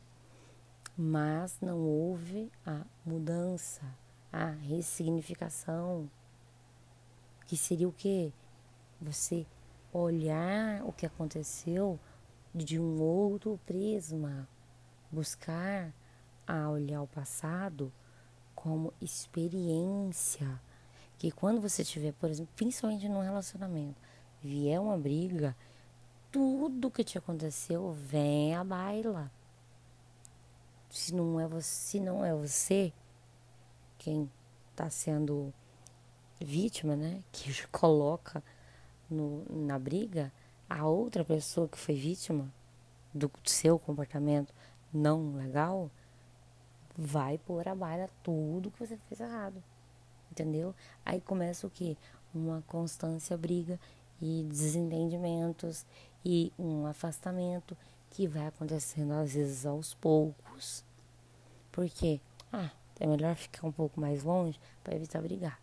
[0.97, 3.83] Mas não houve a mudança,
[4.33, 6.11] a ressignificação,
[7.47, 8.33] que seria o que?
[9.01, 9.47] Você
[9.93, 11.99] olhar o que aconteceu
[12.55, 14.49] de um outro prisma,
[15.11, 15.93] buscar
[16.47, 17.93] a olhar o passado
[18.55, 20.61] como experiência.
[21.19, 24.01] Que quando você tiver, por exemplo, principalmente num relacionamento,
[24.43, 25.57] vier uma briga,
[26.31, 29.31] tudo que te aconteceu vem à baila.
[30.91, 32.93] Se não é você, se não é você
[33.99, 34.31] quem
[34.71, 35.53] está sendo
[36.41, 38.43] vítima, né, que coloca
[39.09, 40.33] no, na briga
[40.69, 42.53] a outra pessoa que foi vítima
[43.15, 44.55] do seu comportamento
[44.93, 45.91] não legal,
[46.97, 49.63] vai pôr a baila tudo que você fez errado.
[50.31, 50.75] Entendeu?
[51.05, 51.97] Aí começa o que?
[52.35, 53.79] Uma constância briga
[54.23, 55.85] e desentendimentos
[56.25, 57.77] e um afastamento
[58.09, 60.85] que vai acontecendo às vezes aos poucos.
[61.73, 62.21] Porque,
[62.53, 62.71] ah,
[63.01, 65.61] é melhor ficar um pouco mais longe para evitar brigar.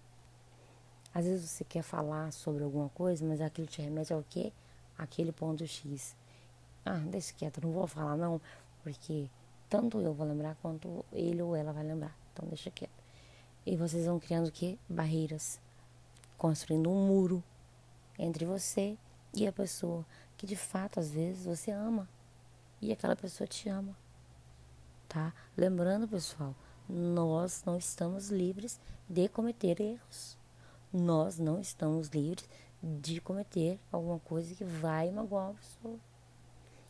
[1.13, 4.51] Às vezes você quer falar sobre alguma coisa, mas aquilo te remete ao quê?
[4.97, 6.13] Aquele ponto X.
[6.85, 8.41] Ah, deixa quieto, não vou falar não,
[8.83, 9.29] porque
[9.69, 12.15] tanto eu vou lembrar quanto ele ou ela vai lembrar.
[12.33, 12.91] Então deixa quieto.
[13.65, 14.77] E vocês vão criando o quê?
[14.89, 15.61] Barreiras.
[16.37, 17.41] Construindo um muro
[18.19, 18.95] entre você
[19.33, 20.05] e a pessoa
[20.37, 22.07] que de fato às vezes você ama.
[22.79, 23.97] E aquela pessoa te ama.
[25.07, 25.33] Tá?
[25.57, 26.55] Lembrando, pessoal,
[26.87, 30.37] nós não estamos livres de cometer erros
[30.91, 32.49] nós não estamos livres
[32.81, 35.99] de cometer alguma coisa que vai magoar a pessoa.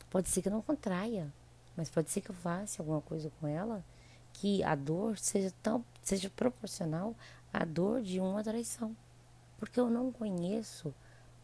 [0.08, 1.32] Pode ser que não contraia,
[1.76, 3.84] mas pode ser que eu faça alguma coisa com ela
[4.32, 7.14] que a dor seja tão seja proporcional
[7.52, 8.96] à dor de uma traição.
[9.58, 10.94] Porque eu não conheço,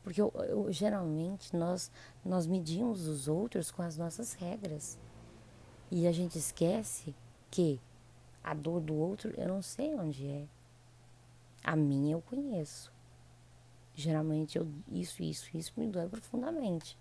[0.07, 1.90] porque eu, eu, geralmente nós
[2.24, 4.96] nós medimos os outros com as nossas regras.
[5.90, 7.12] E a gente esquece
[7.50, 7.80] que
[8.40, 10.46] a dor do outro eu não sei onde é.
[11.61, 12.92] A minha eu conheço.
[13.96, 16.96] Geralmente eu isso, isso, isso me dói profundamente.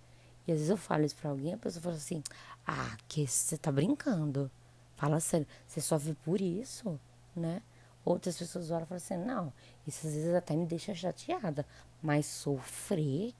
[0.48, 2.24] E às vezes eu falo isso pra alguém, a pessoa fala assim:
[2.66, 4.50] Ah, que você tá brincando.
[4.96, 7.00] Fala sério, você sofre por isso,
[7.36, 7.62] né?
[8.06, 9.52] Outras pessoas olham e falam assim: Não,
[9.88, 11.66] isso às vezes até me deixa chateada.
[12.02, 13.34] Mas sofrer,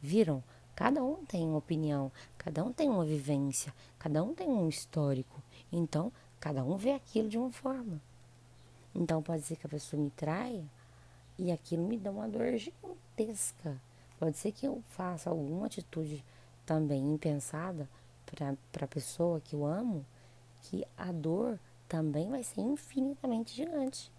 [0.00, 0.42] viram?
[0.74, 5.42] Cada um tem uma opinião, cada um tem uma vivência, cada um tem um histórico.
[5.70, 6.10] Então,
[6.40, 8.00] cada um vê aquilo de uma forma.
[8.94, 10.64] Então pode ser que a pessoa me traia
[11.38, 13.80] e aquilo me dá uma dor gigantesca.
[14.18, 16.24] Pode ser que eu faça alguma atitude
[16.64, 17.88] também impensada
[18.26, 20.04] para a pessoa que eu amo,
[20.62, 21.58] que a dor
[21.92, 24.10] também vai ser infinitamente gigante.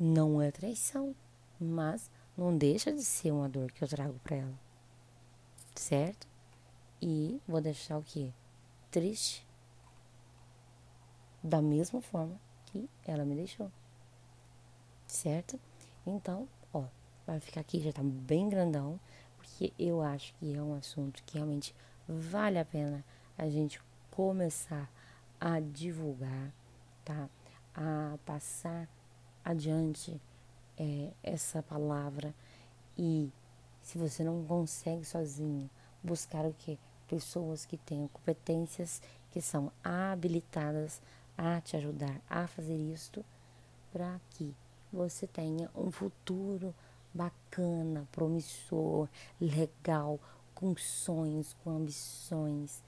[0.00, 1.14] Não é traição,
[1.60, 4.58] mas não deixa de ser uma dor que eu trago para ela.
[5.74, 6.26] Certo?
[7.02, 8.32] E vou deixar o quê?
[8.90, 9.46] Triste.
[11.42, 13.70] Da mesma forma que ela me deixou.
[15.06, 15.60] Certo?
[16.06, 16.84] Então, ó,
[17.26, 18.98] vai ficar aqui, já tá bem grandão,
[19.36, 21.74] porque eu acho que é um assunto que realmente
[22.08, 23.04] vale a pena
[23.36, 23.78] a gente
[24.10, 24.90] começar
[25.40, 26.52] a divulgar,
[27.04, 27.28] tá?
[27.74, 28.88] A passar
[29.44, 30.20] adiante
[30.76, 32.34] é, essa palavra.
[32.96, 33.30] E
[33.82, 35.70] se você não consegue sozinho
[36.02, 36.78] buscar o que
[37.08, 41.00] pessoas que tenham competências que são habilitadas
[41.36, 43.24] a te ajudar a fazer isto
[43.92, 44.54] para que
[44.92, 46.74] você tenha um futuro
[47.14, 49.08] bacana, promissor,
[49.40, 50.20] legal,
[50.54, 52.82] com sonhos, com ambições,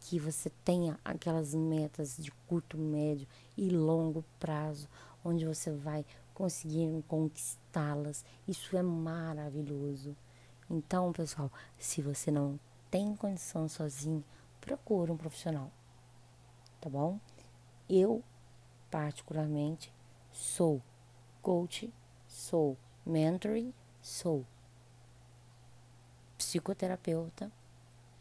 [0.00, 4.88] que você tenha aquelas metas de curto, médio e longo prazo,
[5.24, 8.24] onde você vai conseguir conquistá-las.
[8.48, 10.16] Isso é maravilhoso.
[10.68, 12.58] Então, pessoal, se você não
[12.90, 14.24] tem condição sozinho,
[14.60, 15.70] procure um profissional.
[16.80, 17.20] Tá bom?
[17.88, 18.22] Eu,
[18.90, 19.92] particularmente,
[20.32, 20.80] sou
[21.42, 21.92] coach,
[22.26, 24.46] sou mentoring, sou
[26.38, 27.52] psicoterapeuta,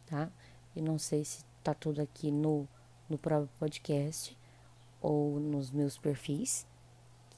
[0.07, 0.29] tá?
[0.75, 2.67] E não sei se tá tudo aqui no,
[3.07, 4.37] no próprio podcast
[4.99, 6.65] ou nos meus perfis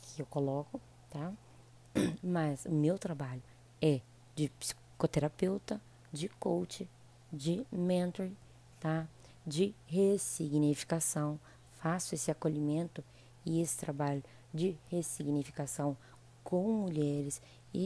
[0.01, 0.79] que eu coloco,
[1.09, 1.33] tá?
[2.23, 3.43] Mas o meu trabalho
[3.81, 4.01] é
[4.35, 6.89] de psicoterapeuta, de coach,
[7.31, 8.29] de mentor,
[8.79, 9.07] tá?
[9.45, 11.39] de ressignificação,
[11.79, 13.03] faço esse acolhimento
[13.45, 14.23] e esse trabalho
[14.53, 15.97] de ressignificação
[16.43, 17.41] com mulheres